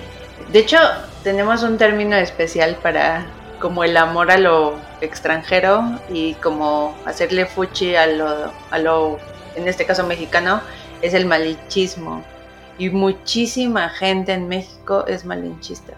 de 0.53 0.59
hecho, 0.59 0.77
tenemos 1.23 1.63
un 1.63 1.77
término 1.77 2.17
especial 2.17 2.77
para 2.83 3.27
como 3.59 3.85
el 3.85 3.97
amor 3.97 4.31
a 4.31 4.39
lo 4.39 4.77
extranjero 5.01 5.83
y 6.09 6.35
como 6.35 6.97
hacerle 7.05 7.45
fuchi 7.45 7.95
a 7.95 8.07
lo, 8.07 8.53
a 8.71 8.79
lo, 8.79 9.19
en 9.55 9.69
este 9.69 9.85
caso 9.85 10.07
mexicano, 10.07 10.63
es 11.03 11.13
el 11.13 11.27
malichismo. 11.27 12.25
Y 12.79 12.89
muchísima 12.89 13.91
gente 13.91 14.33
en 14.33 14.49
México 14.49 15.05
es 15.07 15.27
malinchista. 15.27 15.93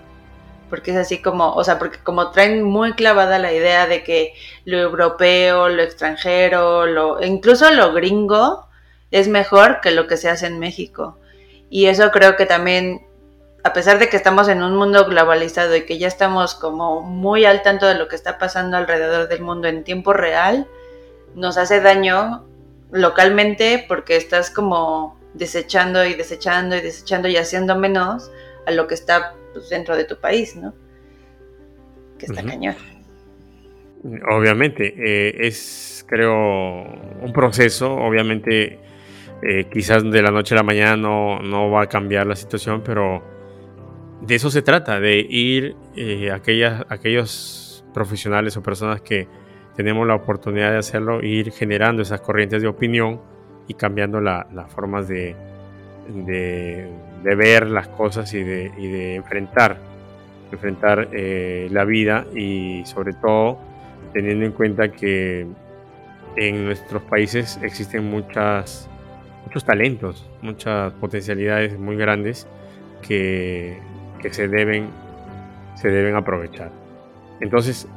Porque 0.68 0.90
es 0.90 0.96
así 0.96 1.18
como, 1.22 1.52
o 1.52 1.62
sea, 1.62 1.78
porque 1.78 1.98
como 1.98 2.32
traen 2.32 2.64
muy 2.64 2.94
clavada 2.94 3.38
la 3.38 3.52
idea 3.52 3.86
de 3.86 4.02
que 4.02 4.34
lo 4.64 4.78
europeo, 4.78 5.68
lo 5.68 5.82
extranjero, 5.82 6.86
lo, 6.86 7.22
incluso 7.22 7.70
lo 7.70 7.92
gringo 7.92 8.66
es 9.12 9.28
mejor 9.28 9.80
que 9.80 9.92
lo 9.92 10.08
que 10.08 10.16
se 10.16 10.28
hace 10.28 10.46
en 10.46 10.58
México. 10.58 11.18
Y 11.70 11.86
eso 11.86 12.10
creo 12.10 12.36
que 12.36 12.46
también 12.46 13.06
a 13.64 13.72
pesar 13.72 13.98
de 13.98 14.08
que 14.08 14.16
estamos 14.16 14.48
en 14.48 14.62
un 14.62 14.76
mundo 14.76 15.06
globalizado 15.06 15.76
y 15.76 15.84
que 15.84 15.98
ya 15.98 16.08
estamos 16.08 16.54
como 16.54 17.00
muy 17.02 17.44
al 17.44 17.62
tanto 17.62 17.86
de 17.86 17.94
lo 17.94 18.08
que 18.08 18.16
está 18.16 18.38
pasando 18.38 18.76
alrededor 18.76 19.28
del 19.28 19.40
mundo 19.40 19.68
en 19.68 19.84
tiempo 19.84 20.12
real, 20.12 20.66
nos 21.34 21.56
hace 21.56 21.80
daño 21.80 22.44
localmente 22.90 23.84
porque 23.86 24.16
estás 24.16 24.50
como 24.50 25.18
desechando 25.34 26.04
y 26.04 26.14
desechando 26.14 26.76
y 26.76 26.80
desechando 26.80 27.28
y 27.28 27.36
haciendo 27.36 27.78
menos 27.78 28.30
a 28.66 28.72
lo 28.72 28.86
que 28.86 28.94
está 28.94 29.34
pues, 29.52 29.70
dentro 29.70 29.96
de 29.96 30.04
tu 30.04 30.16
país, 30.16 30.56
¿no? 30.56 30.74
Que 32.18 32.26
está 32.26 32.42
cañón. 32.42 32.74
Obviamente, 34.28 34.94
eh, 34.98 35.46
es 35.46 36.04
creo 36.08 36.32
un 36.32 37.32
proceso, 37.32 37.94
obviamente 37.94 38.80
eh, 39.42 39.68
quizás 39.72 40.02
de 40.02 40.22
la 40.22 40.32
noche 40.32 40.54
a 40.54 40.58
la 40.58 40.62
mañana 40.64 40.96
no, 40.96 41.38
no 41.38 41.70
va 41.70 41.82
a 41.82 41.88
cambiar 41.88 42.26
la 42.26 42.36
situación, 42.36 42.82
pero 42.84 43.31
de 44.22 44.36
eso 44.36 44.50
se 44.50 44.62
trata, 44.62 45.00
de 45.00 45.18
ir 45.18 45.74
eh, 45.96 46.30
aquellas, 46.30 46.84
aquellos 46.88 47.84
profesionales 47.92 48.56
o 48.56 48.62
personas 48.62 49.00
que 49.00 49.26
tenemos 49.74 50.06
la 50.06 50.14
oportunidad 50.14 50.70
de 50.70 50.78
hacerlo, 50.78 51.22
ir 51.22 51.50
generando 51.50 52.02
esas 52.02 52.20
corrientes 52.20 52.62
de 52.62 52.68
opinión 52.68 53.20
y 53.66 53.74
cambiando 53.74 54.20
las 54.20 54.70
formas 54.70 55.08
de, 55.08 55.34
de, 56.08 56.88
ver 57.22 57.66
las 57.68 57.88
cosas 57.88 58.32
y 58.34 58.44
de, 58.44 58.70
y 58.78 58.86
de 58.88 59.14
enfrentar, 59.16 59.78
enfrentar 60.52 61.08
eh, 61.12 61.68
la 61.72 61.84
vida 61.84 62.26
y 62.34 62.82
sobre 62.84 63.14
todo 63.14 63.58
teniendo 64.12 64.44
en 64.44 64.52
cuenta 64.52 64.92
que 64.92 65.46
en 66.36 66.64
nuestros 66.64 67.02
países 67.02 67.58
existen 67.62 68.04
muchas, 68.04 68.88
muchos 69.46 69.64
talentos, 69.64 70.30
muchas 70.42 70.92
potencialidades 70.94 71.76
muy 71.78 71.96
grandes 71.96 72.46
que 73.00 73.80
que 74.22 74.32
se 74.32 74.48
deben, 74.48 74.88
se 75.74 75.88
deben 75.88 76.14
aprovechar. 76.16 76.70
Entonces, 77.40 77.88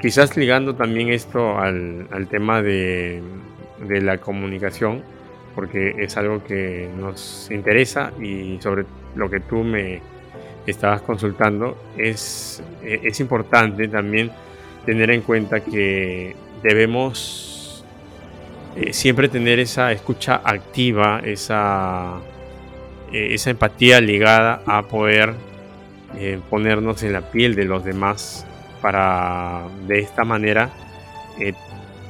quizás 0.00 0.36
ligando 0.36 0.74
también 0.74 1.08
esto 1.08 1.58
al, 1.58 2.08
tema 2.30 2.60
de, 2.62 3.22
de, 3.86 4.00
la 4.00 4.18
comunicación, 4.18 5.02
porque 5.54 5.94
es 5.98 6.16
algo 6.16 6.42
que 6.44 6.88
nos 6.98 7.50
interesa 7.50 8.12
y 8.20 8.58
sobre 8.60 8.84
lo 9.14 9.30
que 9.30 9.40
tú 9.40 9.62
me 9.64 10.00
estabas 10.66 11.00
consultando, 11.02 11.76
es, 11.96 12.62
es 12.82 13.20
importante 13.20 13.88
también 13.88 14.30
tener 14.84 15.10
en 15.10 15.22
cuenta 15.22 15.60
que 15.60 16.34
debemos 16.62 17.84
eh, 18.76 18.92
siempre 18.92 19.28
tener 19.28 19.58
esa 19.58 19.92
escucha 19.92 20.40
activa, 20.44 21.20
esa, 21.24 22.20
eh, 23.12 23.28
esa 23.32 23.50
empatía 23.50 24.00
ligada 24.00 24.62
a 24.66 24.82
poder 24.82 25.34
eh, 26.16 26.40
ponernos 26.48 27.02
en 27.02 27.12
la 27.12 27.20
piel 27.20 27.54
de 27.54 27.64
los 27.64 27.84
demás 27.84 28.46
para 28.80 29.66
de 29.86 30.00
esta 30.00 30.24
manera 30.24 30.70
eh, 31.38 31.54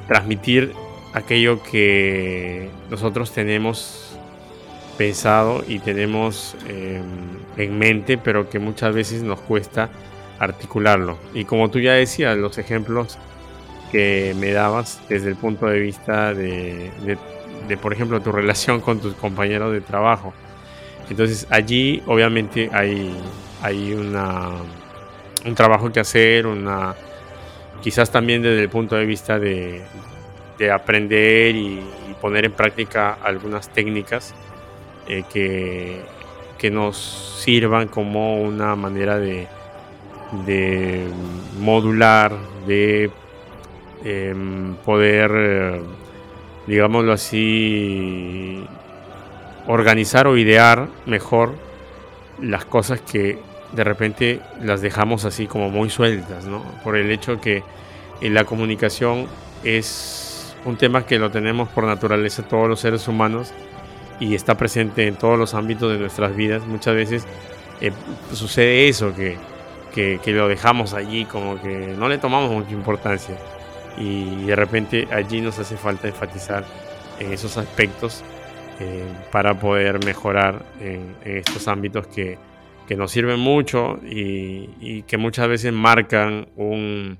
transmitir 0.07 0.73
aquello 1.13 1.61
que 1.63 2.69
nosotros 2.89 3.31
tenemos 3.31 4.17
pensado 4.97 5.63
y 5.67 5.79
tenemos 5.79 6.55
em, 6.67 7.03
en 7.57 7.79
mente, 7.79 8.17
pero 8.17 8.49
que 8.49 8.59
muchas 8.59 8.93
veces 8.93 9.23
nos 9.23 9.39
cuesta 9.39 9.89
articularlo. 10.39 11.17
Y 11.33 11.45
como 11.45 11.69
tú 11.69 11.79
ya 11.79 11.93
decías, 11.93 12.37
los 12.37 12.57
ejemplos 12.57 13.17
que 13.91 14.35
me 14.39 14.51
dabas 14.51 15.01
desde 15.09 15.29
el 15.29 15.35
punto 15.35 15.65
de 15.67 15.79
vista 15.79 16.33
de, 16.33 16.91
de 17.67 17.77
por 17.77 17.93
ejemplo, 17.93 18.19
tu 18.21 18.31
relación 18.31 18.81
con 18.81 18.99
tus 18.99 19.13
compañeros 19.13 19.71
de 19.71 19.81
trabajo. 19.81 20.33
Entonces 21.09 21.47
allí 21.49 22.03
obviamente 22.05 22.69
hay 22.73 23.15
hay 23.61 23.93
una, 23.93 24.51
un 25.45 25.55
trabajo 25.55 25.91
que 25.91 25.99
hacer, 25.99 26.47
una, 26.47 26.95
quizás 27.81 28.11
también 28.11 28.41
desde 28.41 28.63
el 28.63 28.69
punto 28.69 28.95
de 28.95 29.05
vista 29.05 29.39
de, 29.39 29.83
aprender 30.71 31.55
y, 31.55 31.81
poner 32.19 32.43
en 32.43 32.51
práctica 32.51 33.13
algunas 33.23 33.69
técnicas 33.69 34.35
eh, 35.07 35.23
que, 35.31 36.01
que, 36.57 36.69
nos 36.69 36.97
sirvan 37.41 37.87
como 37.87 38.41
una 38.41 38.75
manera 38.75 39.17
de, 39.17 39.47
de 40.45 41.07
modular, 41.57 42.33
de 42.67 43.09
em, 44.03 44.75
poder, 44.83 45.81
digámoslo 46.67 47.13
así, 47.13 48.65
organizar 49.67 50.27
o 50.27 50.37
idear 50.37 50.89
mejor 51.05 51.53
las 52.41 52.65
cosas 52.65 52.99
que 52.99 53.39
de 53.73 53.83
repente 53.83 54.41
las 54.61 54.81
dejamos 54.81 55.25
así 55.25 55.47
como 55.47 55.69
muy 55.69 55.89
sueltas, 55.89 56.45
¿no? 56.45 56.63
Por 56.83 56.95
el 56.95 57.11
hecho 57.11 57.39
que 57.39 57.63
en 58.21 58.33
la 58.33 58.45
comunicación 58.45 59.27
es 59.63 60.55
un 60.65 60.77
tema 60.77 61.05
que 61.05 61.19
lo 61.19 61.31
tenemos 61.31 61.69
por 61.69 61.83
naturaleza 61.85 62.43
todos 62.43 62.67
los 62.67 62.79
seres 62.79 63.07
humanos 63.07 63.53
y 64.19 64.35
está 64.35 64.55
presente 64.55 65.07
en 65.07 65.15
todos 65.15 65.37
los 65.37 65.53
ámbitos 65.53 65.91
de 65.91 65.99
nuestras 65.99 66.35
vidas. 66.35 66.65
Muchas 66.65 66.95
veces 66.95 67.27
eh, 67.79 67.91
sucede 68.33 68.89
eso, 68.89 69.13
que, 69.15 69.37
que, 69.93 70.19
lo 70.31 70.47
dejamos 70.47 70.93
allí, 70.93 71.25
como 71.25 71.61
que 71.61 71.95
no 71.97 72.09
le 72.09 72.17
tomamos 72.17 72.51
mucha 72.51 72.71
importancia. 72.71 73.37
Y 73.97 74.45
de 74.45 74.55
repente 74.55 75.07
allí 75.11 75.41
nos 75.41 75.59
hace 75.59 75.77
falta 75.77 76.07
enfatizar 76.07 76.65
en 77.19 77.33
esos 77.33 77.57
aspectos 77.57 78.23
eh, 78.79 79.03
para 79.31 79.59
poder 79.59 80.03
mejorar 80.05 80.63
en 80.79 81.15
estos 81.23 81.67
ámbitos 81.67 82.07
que, 82.07 82.37
que 82.89 82.95
nos 82.95 83.11
sirven 83.11 83.39
mucho 83.39 83.99
y, 84.03 85.03
que 85.03 85.17
muchas 85.19 85.47
veces 85.47 85.71
marcan 85.71 86.49
un, 86.55 87.19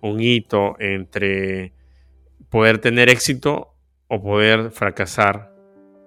un, 0.00 0.20
hito 0.20 0.74
entre 0.80 1.72
poder 2.50 2.78
tener 2.78 3.08
éxito 3.08 3.76
o 4.08 4.20
poder 4.20 4.72
fracasar. 4.72 5.54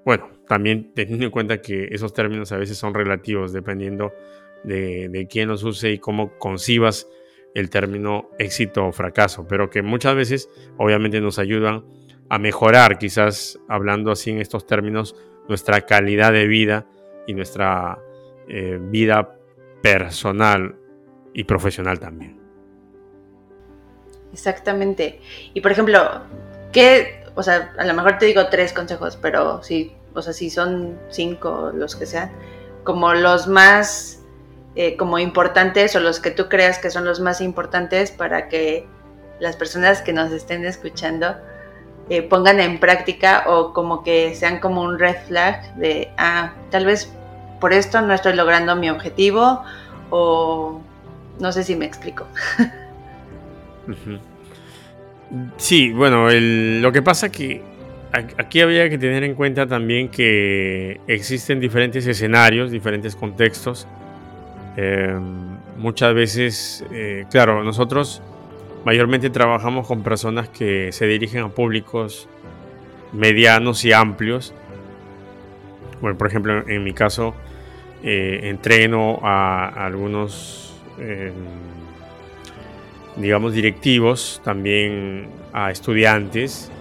Bueno, 0.03 0.29
también 0.45 0.91
teniendo 0.93 1.23
en 1.23 1.31
cuenta 1.31 1.61
que 1.61 1.87
esos 1.91 2.13
términos 2.13 2.51
a 2.51 2.57
veces 2.57 2.77
son 2.77 2.93
relativos 2.93 3.53
dependiendo 3.53 4.11
de, 4.65 5.07
de 5.07 5.25
quién 5.25 5.47
los 5.47 5.63
use 5.63 5.91
y 5.91 5.97
cómo 5.97 6.37
concibas 6.37 7.07
el 7.55 7.69
término 7.69 8.29
éxito 8.39 8.87
o 8.87 8.91
fracaso, 8.91 9.47
pero 9.47 9.69
que 9.69 9.81
muchas 9.81 10.15
veces 10.15 10.49
obviamente 10.77 11.21
nos 11.21 11.39
ayudan 11.39 11.85
a 12.27 12.39
mejorar, 12.39 12.97
quizás 12.97 13.57
hablando 13.69 14.11
así 14.11 14.31
en 14.31 14.41
estos 14.41 14.67
términos, 14.67 15.15
nuestra 15.47 15.79
calidad 15.85 16.33
de 16.33 16.45
vida 16.45 16.87
y 17.25 17.33
nuestra 17.33 17.97
eh, 18.53 18.77
vida 18.81 19.33
personal 19.81 20.75
y 21.33 21.45
profesional 21.45 22.01
también. 22.01 22.37
Exactamente. 24.33 25.21
Y 25.53 25.61
por 25.61 25.71
ejemplo, 25.71 26.21
¿qué, 26.73 27.23
o 27.35 27.43
sea, 27.43 27.73
a 27.77 27.85
lo 27.85 27.93
mejor 27.93 28.17
te 28.17 28.25
digo 28.25 28.47
tres 28.47 28.73
consejos, 28.73 29.17
pero 29.21 29.63
sí, 29.63 29.95
o 30.13 30.21
sea, 30.21 30.33
si 30.33 30.49
son 30.49 30.99
cinco, 31.07 31.71
los 31.73 31.95
que 31.95 32.05
sean, 32.05 32.29
como 32.83 33.13
los 33.13 33.47
más 33.47 34.21
eh, 34.75 34.97
como 34.97 35.17
importantes 35.17 35.95
o 35.95 36.01
los 36.01 36.19
que 36.19 36.31
tú 36.31 36.49
creas 36.49 36.77
que 36.77 36.89
son 36.89 37.05
los 37.05 37.21
más 37.21 37.39
importantes 37.39 38.11
para 38.11 38.49
que 38.49 38.85
las 39.39 39.55
personas 39.55 40.01
que 40.01 40.11
nos 40.11 40.29
estén 40.33 40.65
escuchando 40.65 41.37
eh, 42.09 42.21
pongan 42.21 42.59
en 42.59 42.81
práctica 42.81 43.45
o 43.47 43.71
como 43.71 44.03
que 44.03 44.35
sean 44.35 44.59
como 44.59 44.81
un 44.81 44.99
red 44.99 45.15
flag 45.25 45.73
de, 45.75 46.11
ah, 46.17 46.53
tal 46.69 46.85
vez 46.85 47.13
por 47.61 47.71
esto 47.71 48.01
no 48.01 48.13
estoy 48.13 48.33
logrando 48.33 48.75
mi 48.75 48.89
objetivo 48.89 49.63
o 50.09 50.81
no 51.39 51.51
sé 51.53 51.63
si 51.63 51.77
me 51.77 51.85
explico. 51.85 52.27
Sí, 55.55 55.93
bueno, 55.93 56.27
lo 56.29 56.91
que 56.91 57.01
pasa 57.01 57.31
que 57.31 57.63
aquí 58.11 58.59
había 58.59 58.89
que 58.89 58.97
tener 58.97 59.23
en 59.23 59.33
cuenta 59.33 59.65
también 59.65 60.09
que 60.09 60.99
existen 61.07 61.61
diferentes 61.61 62.05
escenarios, 62.05 62.69
diferentes 62.69 63.15
contextos 63.15 63.87
eh, 64.77 65.19
muchas 65.77 66.13
veces, 66.13 66.85
eh, 66.91 67.25
claro, 67.29 67.63
nosotros 67.63 68.21
mayormente 68.85 69.29
trabajamos 69.29 69.87
con 69.87 70.03
personas 70.03 70.49
que 70.49 70.91
se 70.91 71.07
dirigen 71.07 71.43
a 71.43 71.49
públicos 71.49 72.27
medianos 73.11 73.83
y 73.85 73.93
amplios. 73.93 74.53
Bueno, 75.99 76.17
por 76.17 76.27
ejemplo, 76.27 76.67
en 76.67 76.83
mi 76.83 76.93
caso, 76.93 77.35
eh, 78.03 78.41
entreno 78.43 79.19
a, 79.23 79.67
algunos, 79.85 80.75
digamos, 83.15 83.53
directivos, 83.53 84.41
también 84.43 85.27
a 85.53 85.71
estudiantes, 85.71 86.71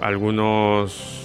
algunos 0.00 1.18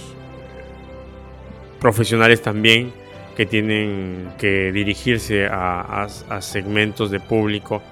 profesionales 1.80 2.40
también 2.40 2.92
que 3.36 3.46
tienen 3.46 4.32
que 4.38 4.72
dirigirse 4.72 5.46
a, 5.46 6.06
segmentos 6.40 7.10
de 7.10 7.20
público 7.20 7.82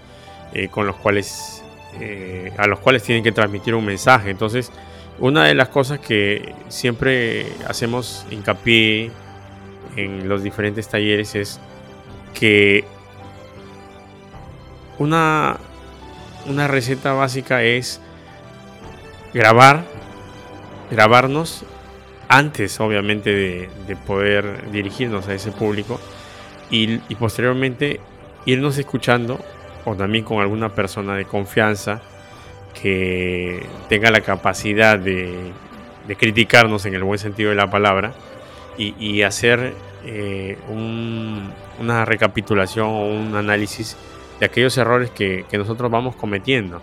eh, 0.55 0.69
con 0.69 0.87
los 0.87 0.97
cuales 0.97 1.63
eh, 2.01 2.53
a 2.57 2.67
los 2.67 2.79
cuales 2.79 3.03
tienen 3.03 3.23
que 3.23 3.33
transmitir 3.33 3.75
un 3.75 3.85
mensaje. 3.85 4.31
Entonces, 4.31 4.73
una 5.19 5.45
de 5.45 5.55
las 5.55 5.69
cosas 5.69 5.99
que 5.99 6.55
siempre 6.69 7.47
hacemos 7.69 8.25
hincapié 8.31 9.11
en 9.97 10.29
los 10.29 10.43
diferentes 10.43 10.89
talleres 10.89 11.35
es 11.35 11.61
que 12.35 12.85
una, 14.99 15.59
una 16.47 16.69
receta 16.69 17.13
básica 17.13 17.63
es 17.63 18.01
grabar, 19.33 19.85
grabarnos 20.91 21.65
antes 22.29 22.81
obviamente 22.81 23.35
de, 23.87 23.97
poder 24.07 24.71
dirigirnos 24.71 25.29
a 25.29 25.35
ese 25.35 25.53
público 25.53 26.01
y, 26.71 26.99
posteriormente 27.17 28.01
irnos 28.47 28.79
escuchando 28.79 29.39
o 29.85 29.95
también 29.95 30.25
con 30.25 30.41
alguna 30.41 30.71
persona 30.71 31.15
de 31.15 31.27
confianza 31.27 32.01
que 32.81 33.67
tenga 33.89 34.11
la 34.11 34.23
capacidad 34.23 34.99
de, 34.99 35.53
criticarnos 36.19 36.87
en 36.87 36.95
el 36.95 37.05
buen 37.05 37.19
sentido 37.19 37.51
de 37.51 37.57
la 37.57 37.71
palabra 37.71 38.13
y, 38.79 39.23
hacer 39.23 39.75
eh, 40.05 40.57
una 41.79 42.05
recapitulación 42.05 42.87
o 42.87 43.07
un 43.07 43.37
análisis 43.37 43.97
de 44.41 44.47
aquellos 44.47 44.77
errores 44.79 45.11
que, 45.11 45.45
nosotros 45.53 45.91
vamos 45.91 46.17
cometiendo, 46.17 46.81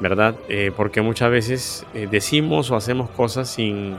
¿verdad? 0.00 0.34
Eh, 0.48 0.72
porque 0.76 1.02
muchas 1.02 1.30
veces 1.30 1.86
eh, 1.94 2.08
decimos 2.10 2.70
o 2.70 2.76
hacemos 2.76 3.10
cosas 3.10 3.48
sin 3.48 3.96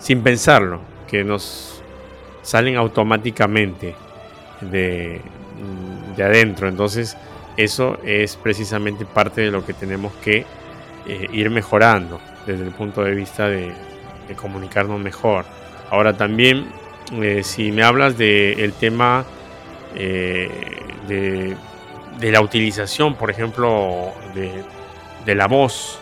sin 0.00 0.22
pensarlo, 0.22 0.80
que 1.06 1.24
nos 1.24 1.82
salen 2.42 2.76
automáticamente 2.76 3.94
de, 4.62 5.20
de 6.16 6.24
adentro. 6.24 6.68
Entonces, 6.68 7.16
eso 7.56 7.98
es 8.02 8.36
precisamente 8.36 9.04
parte 9.04 9.42
de 9.42 9.50
lo 9.50 9.64
que 9.64 9.74
tenemos 9.74 10.12
que 10.24 10.46
ir 11.32 11.50
mejorando 11.50 12.20
desde 12.46 12.64
el 12.64 12.70
punto 12.70 13.02
de 13.02 13.14
vista 13.14 13.48
de, 13.48 13.72
comunicarnos 14.36 15.00
mejor. 15.00 15.44
Ahora 15.90 16.16
también, 16.16 16.66
eh, 17.20 17.42
si 17.42 17.72
me 17.72 17.82
hablas 17.82 18.16
del 18.16 18.60
el 18.60 18.72
tema 18.72 19.26
eh, 19.96 20.48
de, 21.08 21.56
la 22.30 22.40
utilización, 22.40 23.16
por 23.16 23.30
ejemplo, 23.30 24.12
de, 24.34 25.34
la 25.34 25.48
voz, 25.48 26.00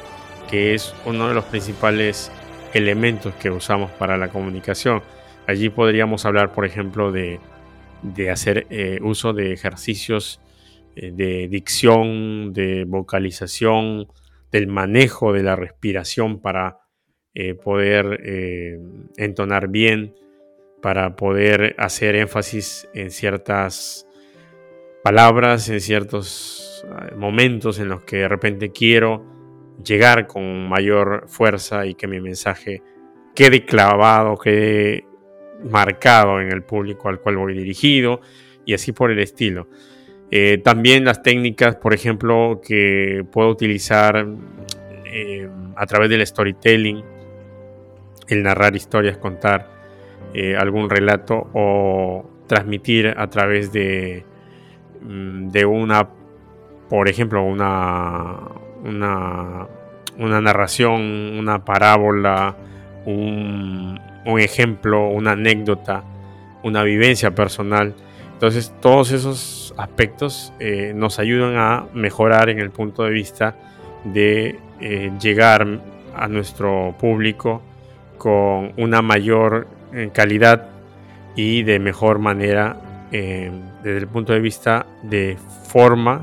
que 0.51 0.75
es 0.75 0.95
uno 1.07 1.29
de 1.29 1.35
los 1.35 1.45
principales 1.47 2.31
elementos 2.75 3.35
que 3.35 3.51
usamos 3.51 3.91
para 3.93 4.19
la 4.19 4.29
comunicación. 4.29 5.03
Allí 5.47 5.71
podríamos 5.71 6.27
hablar, 6.27 6.53
por 6.53 6.67
ejemplo, 6.67 7.11
de, 7.11 7.41
hacer 8.31 8.67
eh, 8.69 8.99
uso 9.03 9.33
de 9.33 9.53
ejercicios 9.53 10.41
de 10.97 11.47
dicción, 11.47 12.53
de 12.53 12.85
vocalización, 12.85 14.09
del 14.51 14.67
manejo 14.67 15.33
de 15.33 15.45
la 15.45 15.55
respiración 15.55 16.41
para 16.41 16.88
eh, 17.41 17.55
poder 17.55 18.21
entonar 19.17 19.69
bien, 19.69 20.13
para 20.83 21.15
poder 21.15 21.77
hacer 21.79 22.17
énfasis 22.17 22.89
en 22.95 23.13
ciertas 23.13 24.09
palabras, 25.05 25.69
en 25.69 25.81
ciertos 25.81 26.85
momentos 27.17 27.79
en 27.79 27.89
los 27.89 28.03
que 28.03 28.17
de 28.17 28.29
repente 28.29 28.71
quiero 28.73 29.25
llegar 29.85 30.27
con 30.27 30.69
mayor 30.69 31.27
fuerza 31.29 31.87
y 31.87 31.95
que 31.95 32.09
mi 32.09 32.21
mensaje 32.21 32.83
quede 33.37 33.65
clavado, 33.65 34.37
quede 34.37 35.05
marcado 35.63 36.41
en 36.41 36.51
el 36.51 36.65
público 36.65 37.09
al 37.09 37.21
cual 37.21 37.37
voy 37.37 37.55
dirigido 37.55 38.21
y 38.65 38.75
así 38.75 38.91
por 38.91 39.13
el 39.13 39.21
estilo. 39.21 39.69
Eh, 40.31 40.59
también 40.59 41.05
las 41.05 41.23
técnicas, 41.23 41.77
por 41.77 41.95
ejemplo, 41.95 42.61
que 42.67 43.25
puedo 43.31 43.49
utilizar 43.49 44.27
eh, 45.07 45.49
a 45.77 45.87
través 45.87 46.11
del 46.11 46.27
storytelling, 46.27 47.03
el 48.29 48.43
narrar 48.43 48.77
historias, 48.77 49.17
contar 49.19 49.69
eh, 50.35 50.57
algún 50.57 50.91
relato 50.91 51.49
o 51.55 52.29
transmitir 52.47 53.15
a 53.17 53.29
través 53.29 53.73
de, 53.73 54.25
mm, 55.03 55.49
de 55.49 55.65
una, 55.65 56.09
por 56.89 57.09
ejemplo, 57.09 57.45
una, 57.45 58.39
una, 58.85 60.41
narración, 60.41 61.01
una 61.39 61.65
parábola, 61.65 62.57
un, 63.07 63.99
ejemplo, 64.39 65.09
una 65.09 65.33
anécdota, 65.33 66.05
una 66.63 66.83
vivencia 66.83 67.35
personal. 67.35 67.95
Entonces 68.35 68.75
todos 68.81 69.13
esos 69.13 69.75
aspectos 69.79 70.53
eh, 70.61 70.93
nos 70.95 71.19
ayudan 71.19 71.57
a 71.57 71.87
mejorar 71.95 72.51
en 72.51 72.59
el 72.59 72.71
punto 72.71 73.05
de 73.05 73.11
vista 73.11 73.57
de 74.05 74.59
eh, 74.81 75.11
llegar 75.21 75.67
a 76.15 76.29
nuestro 76.29 76.95
público 76.99 77.63
con 78.19 78.73
una 78.77 79.01
mayor 79.01 79.67
eh, 79.93 80.11
calidad 80.13 80.69
y 81.37 81.63
de 81.63 81.79
mejor 81.79 82.19
manera 82.19 82.83
desde 83.11 83.97
el 83.97 84.07
punto 84.07 84.35
de 84.35 84.41
vista 84.41 84.85
de 85.03 85.39
forma 85.69 86.21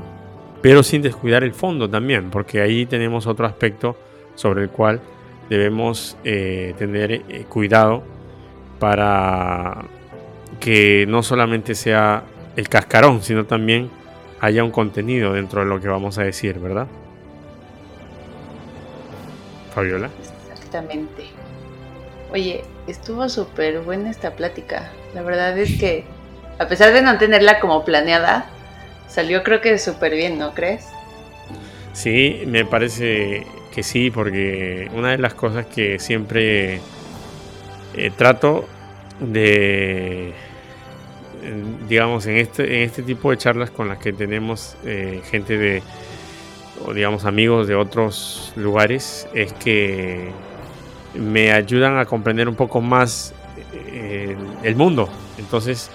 pero 0.66 0.82
sin 0.82 1.00
descuidar 1.00 1.44
el 1.44 1.52
fondo 1.52 1.88
también, 1.88 2.28
porque 2.28 2.60
ahí 2.60 2.86
tenemos 2.86 3.28
otro 3.28 3.46
aspecto 3.46 3.96
sobre 4.34 4.64
el 4.64 4.70
cual 4.70 5.00
debemos 5.48 6.16
eh, 6.24 6.74
tener 6.76 7.12
eh, 7.12 7.44
cuidado 7.48 8.02
para 8.80 9.84
que 10.58 11.06
no 11.06 11.22
solamente 11.22 11.76
sea 11.76 12.24
el 12.56 12.68
cascarón, 12.68 13.22
sino 13.22 13.44
también 13.44 13.90
haya 14.40 14.64
un 14.64 14.72
contenido 14.72 15.34
dentro 15.34 15.60
de 15.60 15.66
lo 15.66 15.80
que 15.80 15.86
vamos 15.86 16.18
a 16.18 16.24
decir, 16.24 16.58
¿verdad? 16.58 16.88
Fabiola. 19.72 20.10
Exactamente. 20.52 21.35
Oye, 22.36 22.60
estuvo 22.86 23.26
súper 23.30 23.80
buena 23.80 24.10
esta 24.10 24.36
plática. 24.36 24.92
La 25.14 25.22
verdad 25.22 25.58
es 25.58 25.80
que, 25.80 26.04
a 26.58 26.68
pesar 26.68 26.92
de 26.92 27.00
no 27.00 27.16
tenerla 27.16 27.60
como 27.60 27.82
planeada, 27.82 28.50
Salió 29.08 29.42
creo 29.42 29.62
que 29.62 29.78
súper 29.78 30.14
bien, 30.14 30.38
¿no 30.38 30.52
crees? 30.52 30.84
Sí, 31.94 32.42
me 32.46 32.66
parece 32.66 33.46
que 33.74 33.82
sí, 33.82 34.10
porque 34.10 34.90
una 34.94 35.12
de 35.12 35.16
las 35.16 35.32
cosas 35.32 35.64
que 35.64 35.98
siempre 35.98 36.80
eh, 37.94 38.10
trato 38.14 38.68
de, 39.20 40.34
digamos, 41.88 42.26
en 42.26 42.36
este, 42.36 42.64
en 42.64 42.82
este 42.82 43.02
tipo 43.02 43.30
de 43.30 43.38
charlas 43.38 43.70
con 43.70 43.88
las 43.88 43.96
que 43.96 44.12
tenemos 44.12 44.76
eh, 44.84 45.22
gente 45.30 45.56
de, 45.56 45.82
o 46.84 46.92
digamos, 46.92 47.24
amigos 47.24 47.66
de 47.66 47.76
otros 47.76 48.52
lugares, 48.56 49.26
es 49.32 49.54
que 49.54 50.32
me 51.18 51.52
ayudan 51.52 51.98
a 51.98 52.04
comprender 52.04 52.48
un 52.48 52.54
poco 52.54 52.80
más 52.80 53.34
eh, 53.72 54.36
el 54.62 54.76
mundo. 54.76 55.08
Entonces, 55.38 55.90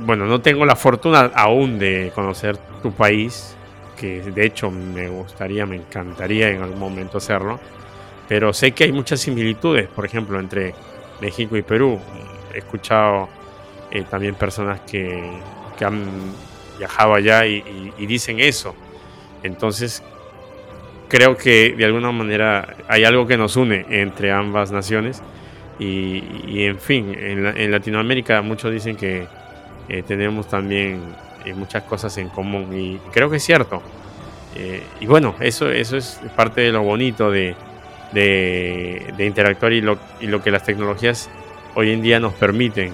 bueno, 0.00 0.26
no 0.26 0.40
tengo 0.40 0.64
la 0.64 0.76
fortuna 0.76 1.30
aún 1.34 1.78
de 1.78 2.12
conocer 2.14 2.56
tu 2.82 2.92
país, 2.92 3.56
que 3.98 4.20
de 4.22 4.46
hecho 4.46 4.70
me 4.70 5.08
gustaría, 5.08 5.66
me 5.66 5.76
encantaría 5.76 6.48
en 6.50 6.62
algún 6.62 6.78
momento 6.78 7.18
hacerlo, 7.18 7.58
pero 8.28 8.52
sé 8.52 8.72
que 8.72 8.84
hay 8.84 8.92
muchas 8.92 9.20
similitudes, 9.20 9.88
por 9.88 10.04
ejemplo, 10.04 10.38
entre 10.40 10.74
México 11.20 11.56
y 11.56 11.62
Perú. 11.62 11.98
He 12.54 12.58
escuchado 12.58 13.28
eh, 13.90 14.04
también 14.08 14.34
personas 14.34 14.80
que, 14.80 15.30
han 15.84 16.04
viajado 16.78 17.14
allá 17.14 17.46
y, 17.46 17.92
dicen 18.06 18.40
eso. 18.40 18.74
Entonces, 19.42 20.02
creo 21.08 21.36
que 21.36 21.74
de 21.76 21.84
alguna 21.84 22.12
manera 22.12 22.76
hay 22.88 23.04
algo 23.04 23.26
que 23.26 23.36
nos 23.36 23.56
une 23.56 23.86
entre 23.90 24.32
ambas 24.32 24.72
naciones. 24.72 25.22
Y, 25.78 26.64
en 26.64 26.78
fin, 26.78 27.12
en, 27.18 27.70
Latinoamérica 27.70 28.40
muchos 28.42 28.72
dicen 28.72 28.96
que 28.96 29.26
eh, 29.88 30.04
tenemos 30.06 30.48
también 30.48 31.00
eh, 31.44 31.52
muchas 31.52 31.82
cosas 31.82 32.16
en 32.18 32.28
común 32.28 32.72
y 32.72 32.98
creo 33.12 33.28
que 33.28 33.38
es 33.38 33.42
cierto. 33.44 33.82
y 35.00 35.06
bueno, 35.06 35.34
eso, 35.40 35.68
eso 35.70 35.96
es 35.96 36.20
parte 36.36 36.60
de 36.60 36.70
lo 36.70 36.82
bonito 36.82 37.28
de, 37.28 37.56
interactuar 39.18 39.72
y 39.72 39.80
lo, 39.80 39.98
y 40.20 40.28
lo, 40.28 40.40
que 40.40 40.52
las 40.52 40.62
tecnologías 40.62 41.28
hoy 41.74 41.90
en 41.90 42.02
día 42.02 42.20
nos 42.20 42.34
permiten. 42.34 42.92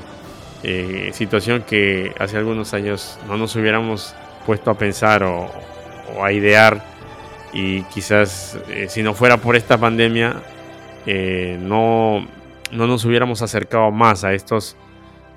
Eh, 0.62 1.10
situación 1.14 1.62
que 1.62 2.12
hace 2.18 2.36
algunos 2.36 2.74
años 2.74 3.18
no 3.26 3.38
nos 3.38 3.56
hubiéramos 3.56 4.14
puesto 4.44 4.70
a 4.70 4.74
pensar 4.76 5.22
o, 5.22 5.50
a 6.22 6.32
idear 6.32 6.82
y 7.52 7.82
quizás 7.84 8.58
eh, 8.68 8.86
si 8.88 9.02
no 9.02 9.14
fuera 9.14 9.38
por 9.38 9.56
esta 9.56 9.78
pandemia 9.78 10.42
eh, 11.06 11.58
no, 11.60 12.26
no 12.72 12.86
nos 12.86 13.04
hubiéramos 13.04 13.42
acercado 13.42 13.90
más 13.90 14.24
a 14.24 14.32
estos 14.32 14.76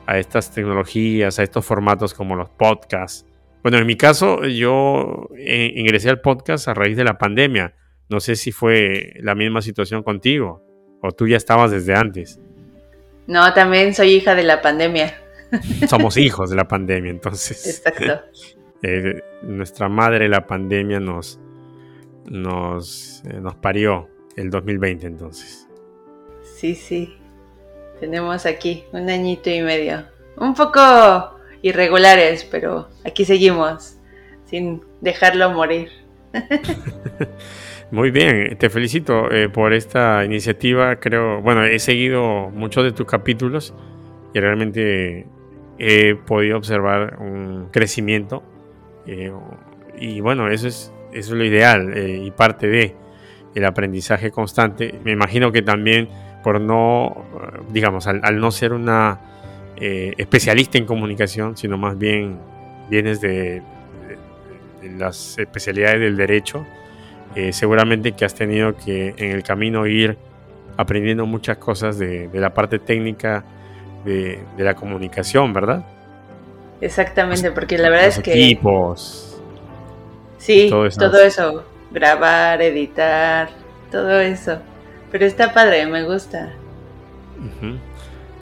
a 0.06 0.18
estas 0.18 0.52
tecnologías, 0.52 1.40
a 1.40 1.44
estos 1.44 1.66
formatos 1.66 2.14
como 2.14 2.36
los 2.36 2.50
podcasts. 2.50 3.26
Bueno, 3.62 3.78
en 3.78 3.88
mi 3.88 3.96
caso 3.96 4.46
yo 4.46 5.30
ingresé 5.38 6.10
al 6.10 6.20
podcast 6.20 6.68
a 6.68 6.74
raíz 6.74 6.98
de 6.98 7.06
la 7.06 7.18
pandemia 7.18 7.74
no 8.10 8.20
sé 8.20 8.36
si 8.36 8.52
fue 8.52 9.14
la 9.22 9.34
misma 9.36 9.62
situación 9.62 10.04
contigo 10.04 10.62
o 11.02 11.12
tú 11.12 11.28
ya 11.28 11.38
estabas 11.38 11.72
desde 11.72 11.96
antes. 11.96 12.40
No, 13.26 13.54
también 13.54 13.94
soy 13.96 14.12
hija 14.12 14.36
de 14.36 14.44
la 14.44 14.62
pandemia. 14.62 15.16
Somos 15.90 16.18
hijos 16.18 16.50
de 16.50 16.56
la 16.56 16.68
pandemia, 16.68 17.12
entonces. 17.12 17.66
Exacto. 17.66 18.22
Eh, 18.86 19.22
nuestra 19.44 19.88
madre 19.88 20.28
la 20.28 20.46
pandemia 20.46 21.00
nos, 21.00 21.40
nos, 22.34 23.24
eh, 23.26 23.40
nos 23.40 23.56
parió 23.56 24.10
el 24.36 24.50
2020 24.50 25.06
entonces. 25.06 25.68
Sí, 26.58 26.76
sí. 26.76 27.16
Tenemos 28.00 28.46
aquí 28.46 28.84
un 28.92 29.10
añito 29.10 29.50
y 29.50 29.62
medio. 29.62 30.04
Un 30.38 30.56
poco 30.56 30.82
irregulares, 31.62 32.44
pero 32.44 32.90
aquí 33.06 33.24
seguimos, 33.24 33.98
sin 34.46 34.82
dejarlo 35.00 35.52
morir. 35.52 35.90
Muy 37.92 38.10
bien, 38.10 38.58
te 38.58 38.72
felicito 38.72 39.32
eh, 39.32 39.50
por 39.50 39.72
esta 39.72 40.26
iniciativa. 40.26 40.96
Creo, 40.96 41.42
bueno, 41.42 41.64
he 41.64 41.78
seguido 41.78 42.50
muchos 42.50 42.84
de 42.84 42.92
tus 42.92 43.06
capítulos 43.06 43.76
y 44.34 44.40
realmente 44.40 45.28
he 45.78 46.16
podido 46.16 46.58
observar 46.58 47.18
un 47.20 47.70
crecimiento. 47.72 48.42
Eh, 49.06 49.32
y 50.00 50.22
bueno, 50.22 50.50
eso 50.50 50.68
es, 50.68 50.92
eso 51.14 51.34
es 51.34 51.38
lo 51.38 51.46
ideal 51.46 51.94
eh, 51.96 52.22
y 52.24 52.32
parte 52.32 52.68
de 52.68 52.96
el 53.56 53.66
aprendizaje 53.66 54.32
constante. 54.32 55.00
Me 55.04 55.12
imagino 55.12 55.52
que 55.52 55.62
también 55.62 56.10
por 56.44 56.60
no, 56.60 57.26
digamos, 57.70 58.08
al, 58.08 58.40
no 58.40 58.52
ser 58.52 58.74
una 58.74 59.20
especialista 59.78 60.78
en 60.78 60.86
comunicación, 60.86 61.56
sino 61.58 61.78
más 61.78 61.98
bien 61.98 62.38
vienes 62.90 63.22
de 63.22 63.62
las 64.98 65.38
especialidades 65.38 66.00
del 66.00 66.18
derecho 66.18 66.66
eh, 67.36 67.52
seguramente 67.52 68.12
que 68.12 68.26
has 68.26 68.36
tenido 68.36 68.76
que 68.76 69.16
en 69.18 69.32
el 69.32 69.44
camino 69.44 69.88
ir 69.88 70.18
aprendiendo 70.78 71.26
muchas 71.26 71.58
cosas 71.58 71.98
de, 71.98 72.30
la 72.32 72.54
parte 72.54 72.78
técnica 72.78 73.44
de, 74.06 74.40
la 74.58 74.76
comunicación, 74.76 75.52
¿verdad? 75.52 75.84
Exactamente, 76.80 77.52
porque 77.52 77.78
la 77.78 77.90
verdad 77.90 78.08
es 78.08 78.20
que... 78.20 78.34
Equipos. 78.34 79.33
Sí, 80.44 80.68
todo 80.70 81.22
eso. 81.24 81.64
Grabar, 81.92 82.62
editar, 82.62 83.50
todo 83.90 84.20
eso. 84.20 84.58
Pero 85.10 85.26
está 85.26 85.54
padre, 85.54 85.86
me 85.86 86.04
gusta. 86.04 86.52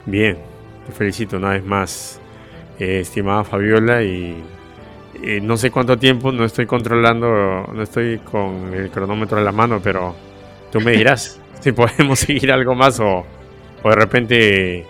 Bien, 0.04 0.36
te 0.84 0.92
felicito 0.92 1.36
una 1.36 1.50
vez 1.50 1.64
más, 1.64 2.20
eh, 2.80 3.00
estimada 3.00 3.44
Fabiola, 3.44 4.02
y 4.02 4.42
eh, 5.22 5.40
no 5.40 5.56
sé 5.56 5.70
cuánto 5.70 5.96
tiempo, 5.96 6.32
no 6.32 6.44
estoy 6.44 6.66
controlando, 6.66 7.70
no 7.72 7.82
estoy 7.82 8.18
con 8.18 8.74
el 8.74 8.90
cronómetro 8.90 9.38
en 9.38 9.44
la 9.44 9.52
mano, 9.52 9.80
pero 9.80 10.16
tú 10.72 10.80
me 10.80 10.92
dirás 10.92 11.40
si 11.60 11.70
podemos 11.70 12.18
seguir 12.18 12.50
algo 12.50 12.74
más 12.74 12.98
o, 12.98 13.24
de 13.84 13.94
repente 13.94 14.86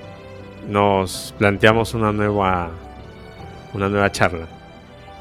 nos 0.67 1.35
planteamos 1.37 1.93
una 1.93 2.11
nueva, 2.11 2.71
una 3.75 3.91
nueva 3.91 4.11
charla. 4.11 4.62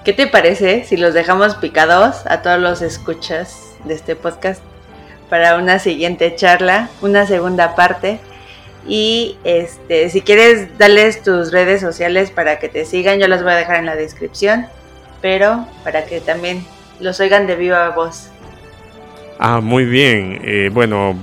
¿Qué 0.03 0.13
te 0.13 0.27
parece 0.27 0.83
si 0.85 0.97
los 0.97 1.13
dejamos 1.13 1.55
picados 1.55 2.25
a 2.25 2.41
todos 2.41 2.59
los 2.59 2.81
escuchas 2.81 3.75
de 3.85 3.93
este 3.93 4.15
podcast 4.15 4.61
para 5.29 5.57
una 5.57 5.79
siguiente 5.79 6.35
charla, 6.35 6.89
una 7.01 7.25
segunda 7.25 7.75
parte? 7.75 8.19
Y 8.87 9.37
este, 9.43 10.09
si 10.09 10.21
quieres, 10.21 10.77
darles 10.77 11.21
tus 11.21 11.51
redes 11.51 11.81
sociales 11.81 12.31
para 12.31 12.57
que 12.59 12.67
te 12.67 12.85
sigan, 12.85 13.19
yo 13.19 13.27
las 13.27 13.43
voy 13.43 13.51
a 13.53 13.55
dejar 13.55 13.77
en 13.77 13.85
la 13.85 13.95
descripción 13.95 14.67
pero 15.21 15.67
para 15.83 16.05
que 16.05 16.19
también 16.19 16.65
los 16.99 17.19
oigan 17.19 17.47
de 17.47 17.55
viva 17.55 17.89
voz. 17.89 18.29
Ah, 19.39 19.61
muy 19.61 19.85
bien. 19.85 20.39
Eh, 20.43 20.69
bueno, 20.73 21.17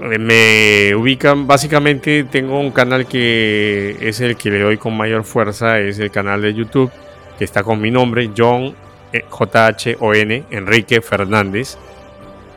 me 0.00 0.94
ubican, 0.94 1.46
básicamente 1.46 2.24
tengo 2.24 2.60
un 2.60 2.70
canal 2.70 3.06
que 3.06 3.96
es 4.00 4.20
el 4.20 4.36
que 4.36 4.50
le 4.50 4.60
doy 4.60 4.76
con 4.76 4.96
mayor 4.96 5.24
fuerza, 5.24 5.80
es 5.80 5.98
el 5.98 6.10
canal 6.10 6.42
de 6.42 6.54
YouTube, 6.54 6.90
que 7.38 7.44
está 7.44 7.62
con 7.62 7.80
mi 7.80 7.90
nombre, 7.90 8.30
John 8.36 8.74
eh, 9.12 9.24
J-H-O-N, 9.28 10.44
Enrique 10.50 11.00
Fernández. 11.00 11.76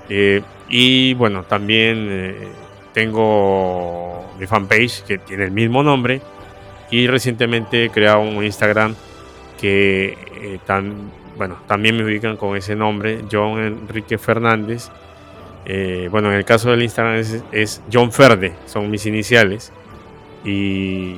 Eh, 0.09 0.41
y 0.69 1.13
bueno, 1.13 1.43
también 1.43 2.53
tengo 2.93 4.25
mi 4.39 4.47
fanpage 4.47 5.03
que 5.03 5.17
tiene 5.17 5.45
el 5.45 5.51
mismo 5.51 5.84
nombre. 5.84 6.21
Y 6.89 7.07
recientemente 7.07 7.86
he 7.86 7.89
creado 7.89 8.21
un 8.21 8.43
Instagram 8.43 8.95
que 9.59 10.17
eh, 10.41 10.59
tan, 10.65 11.11
bueno, 11.36 11.57
también 11.67 11.97
me 11.97 12.03
ubican 12.03 12.38
con 12.38 12.55
ese 12.55 12.75
nombre, 12.75 13.21
John 13.32 13.59
Enrique 13.59 14.17
Fernández. 14.17 14.89
Eh, 15.65 16.07
bueno, 16.09 16.32
en 16.32 16.38
el 16.38 16.45
caso 16.45 16.71
del 16.71 16.84
Instagram 16.84 17.23
es, 17.51 17.82
John 17.91 18.11
Ferde, 18.11 18.53
son 18.65 18.89
mis 18.89 19.05
iniciales. 19.05 19.73
Y, 20.45 21.17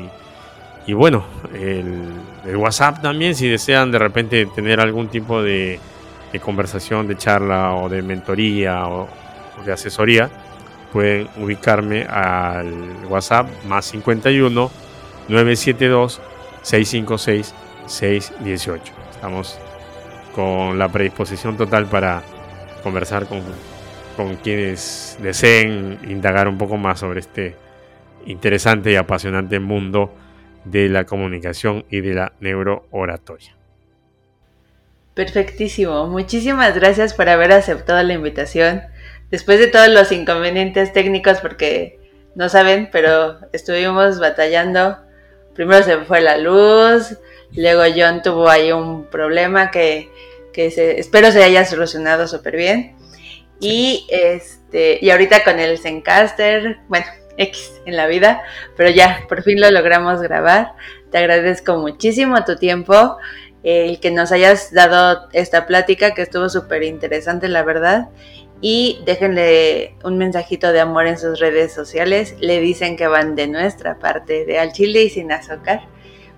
y 0.88 0.94
bueno, 0.94 1.24
el, 1.54 2.08
WhatsApp 2.56 3.02
también, 3.02 3.36
si 3.36 3.48
desean 3.48 3.92
de 3.92 4.00
repente 4.00 4.46
tener 4.48 4.80
algún 4.80 5.10
tipo 5.10 5.42
de, 5.42 5.80
conversación, 6.42 7.08
de 7.08 7.18
charla 7.18 7.76
o 7.76 7.90
de 7.90 8.02
mentoría 8.02 8.88
o, 8.88 9.04
o 9.60 9.64
de 9.66 9.74
asesoría, 9.74 10.30
pueden 10.92 11.28
ubicarme 11.38 12.04
al 12.04 13.06
WhatsApp 13.08 13.48
más 13.68 13.86
51 13.86 14.72
972 15.28 16.22
656 16.62 17.54
618. 17.86 18.94
Estamos 19.12 19.60
con 20.36 20.78
la 20.80 20.88
predisposición 20.90 21.58
total 21.58 21.86
para 21.86 22.22
conversar 22.84 23.26
con, 23.28 23.42
con 24.16 24.36
quienes 24.38 25.18
deseen 25.22 26.00
indagar 26.08 26.48
un 26.48 26.58
poco 26.58 26.78
más 26.78 27.00
sobre 27.00 27.20
este 27.20 27.56
interesante 28.26 28.92
y 28.92 28.96
apasionante 28.96 29.60
mundo 29.60 30.14
de 30.66 30.90
la 30.90 31.06
comunicación 31.06 31.86
y 31.90 32.02
de 32.02 32.14
la 32.14 32.34
neurooratoria. 32.40 33.56
Perfectísimo. 35.14 36.08
Muchísimas 36.08 36.76
gracias 36.76 37.14
por 37.14 37.30
haber 37.30 37.52
aceptado 37.52 38.02
la 38.04 38.14
invitación. 38.14 38.82
Después 39.32 39.60
de 39.60 39.68
todos 39.68 39.90
los 39.90 40.12
inconvenientes 40.12 40.94
técnicos, 40.94 41.40
porque 41.40 42.00
no 42.36 42.50
saben, 42.50 42.90
pero 42.92 43.40
estuvimos 43.52 44.20
batallando. 44.20 44.98
Primero 45.54 45.84
se 45.84 45.98
fue 46.00 46.22
la 46.22 46.38
luz, 46.38 47.18
Luego 47.56 47.84
John 47.96 48.22
tuvo 48.22 48.50
ahí 48.50 48.72
un 48.72 49.06
problema 49.06 49.72
que, 49.72 50.10
se, 50.54 51.00
espero 51.00 51.32
se 51.32 51.44
haya 51.44 51.66
solucionado 51.66 52.28
súper 52.28 52.56
bien. 52.56 52.96
Y 53.60 54.06
este, 54.10 55.00
y 55.02 55.10
ahorita 55.10 55.44
con 55.44 55.60
el 55.60 55.78
Zencaster, 55.78 56.78
bueno, 56.88 57.06
En 57.86 57.96
la 57.96 58.06
vida, 58.08 58.42
pero 58.76 58.90
ya, 58.90 59.26
por 59.30 59.44
fin 59.44 59.62
lo 59.62 59.72
logramos 59.72 60.22
grabar. 60.22 60.74
Te 61.10 61.20
agradezco 61.20 61.78
muchísimo 61.78 62.44
tu 62.44 62.58
tiempo, 62.58 63.18
el 63.64 64.02
que 64.02 64.12
nos 64.12 64.34
hayas 64.34 64.74
dado 64.74 65.30
esta 65.32 65.66
plática 65.66 66.14
que 66.14 66.22
estuvo 66.22 66.50
súper 66.50 66.84
interesante, 66.84 67.48
la 67.48 67.64
verdad. 67.64 68.10
Y 68.60 69.02
déjenle 69.06 69.96
un 70.04 70.18
mensajito 70.18 70.74
de 70.74 70.82
amor 70.82 71.08
en 71.08 71.18
sus 71.18 71.40
redes 71.40 71.72
sociales. 71.74 72.36
Le 72.42 72.60
dicen 72.60 72.98
que 72.98 73.08
van 73.08 73.36
de 73.36 73.48
nuestra 73.48 74.00
parte, 74.00 74.44
de 74.44 74.60
Al 74.60 74.74
Chile 74.74 75.04
y 75.04 75.10
sin 75.10 75.32
azúcar, 75.32 75.88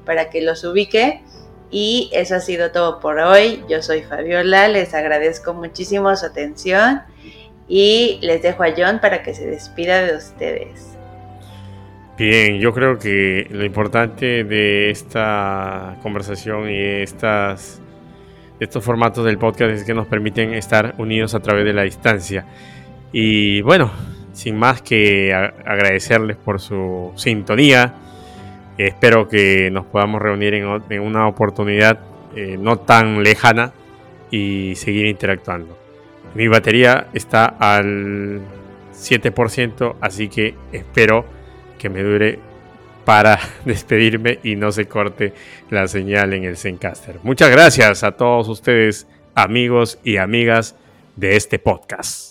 para 0.06 0.30
que 0.30 0.41
los 0.41 0.64
ubique. 0.64 1.24
Y 1.72 2.12
eso 2.14 2.36
ha 2.36 2.41
sido 2.41 2.72
todo 2.72 2.99
por 2.99 3.18
hoy. 3.18 3.64
Yo 3.68 3.82
soy 3.82 4.04
Fabiola, 4.04 4.68
les 4.68 4.93
agradezco 4.93 5.56
muchísimo 5.56 6.16
su 6.16 6.28
atención 6.28 7.02
y 7.68 8.20
les 8.22 8.43
dejo 8.43 8.64
a 8.64 8.74
John 8.78 8.99
para 8.99 9.24
que 9.24 9.34
se 9.34 9.47
despida 9.47 10.04
de 10.04 10.16
ustedes. 10.16 10.91
Bien, 12.22 12.59
yo 12.59 12.72
creo 12.72 12.99
que 12.99 13.47
lo 13.49 13.65
importante 13.65 14.43
de 14.43 14.91
esta 14.91 15.97
conversación 16.03 16.69
y 16.69 16.78
estas, 16.80 17.82
estos 18.59 18.84
formatos 18.86 19.26
del 19.26 19.39
podcast 19.39 19.72
es 19.72 19.84
que 19.84 19.95
nos 19.95 20.05
permiten 20.05 20.53
estar 20.53 20.93
unidos 20.99 21.34
a 21.34 21.39
través 21.39 21.65
de 21.65 21.74
la 21.74 21.82
distancia. 21.82 22.45
Y 23.11 23.61
bueno, 23.61 23.91
sin 24.34 24.55
más 24.55 24.84
que 24.84 25.34
agradecerles 25.34 26.38
por 26.38 26.59
su 26.61 27.11
sintonía, 27.15 27.95
espero 28.78 29.28
que 29.28 29.72
nos 29.72 29.88
podamos 29.88 30.22
reunir 30.22 30.53
en, 30.53 30.99
una 30.99 31.28
oportunidad 31.28 32.01
eh, 32.36 32.55
no 32.55 32.78
tan 32.78 33.24
lejana 33.24 33.74
y 34.30 34.76
seguir 34.76 35.07
interactuando. 35.07 35.76
Mi 36.36 36.47
batería 36.47 37.07
está 37.15 37.45
al 37.45 38.41
7%, 38.93 39.95
así 40.01 40.28
que 40.28 40.53
espero 40.72 41.41
que 41.82 41.89
me 41.89 42.03
dure 42.03 42.38
para 43.03 43.39
despedirme 43.65 44.39
y 44.43 44.55
no 44.55 44.71
se 44.71 44.86
corte 44.86 45.34
la 45.71 45.88
señal 45.88 46.34
en 46.34 46.43
el 46.43 46.55
Zencaster. 46.55 47.19
Muchas 47.23 47.49
gracias 47.49 48.03
a 48.03 48.11
todos 48.11 48.47
ustedes, 48.47 49.07
amigos 49.34 49.97
y 50.03 50.17
amigas 50.17 50.75
de 51.15 51.36
este 51.36 51.57
podcast. 51.57 52.30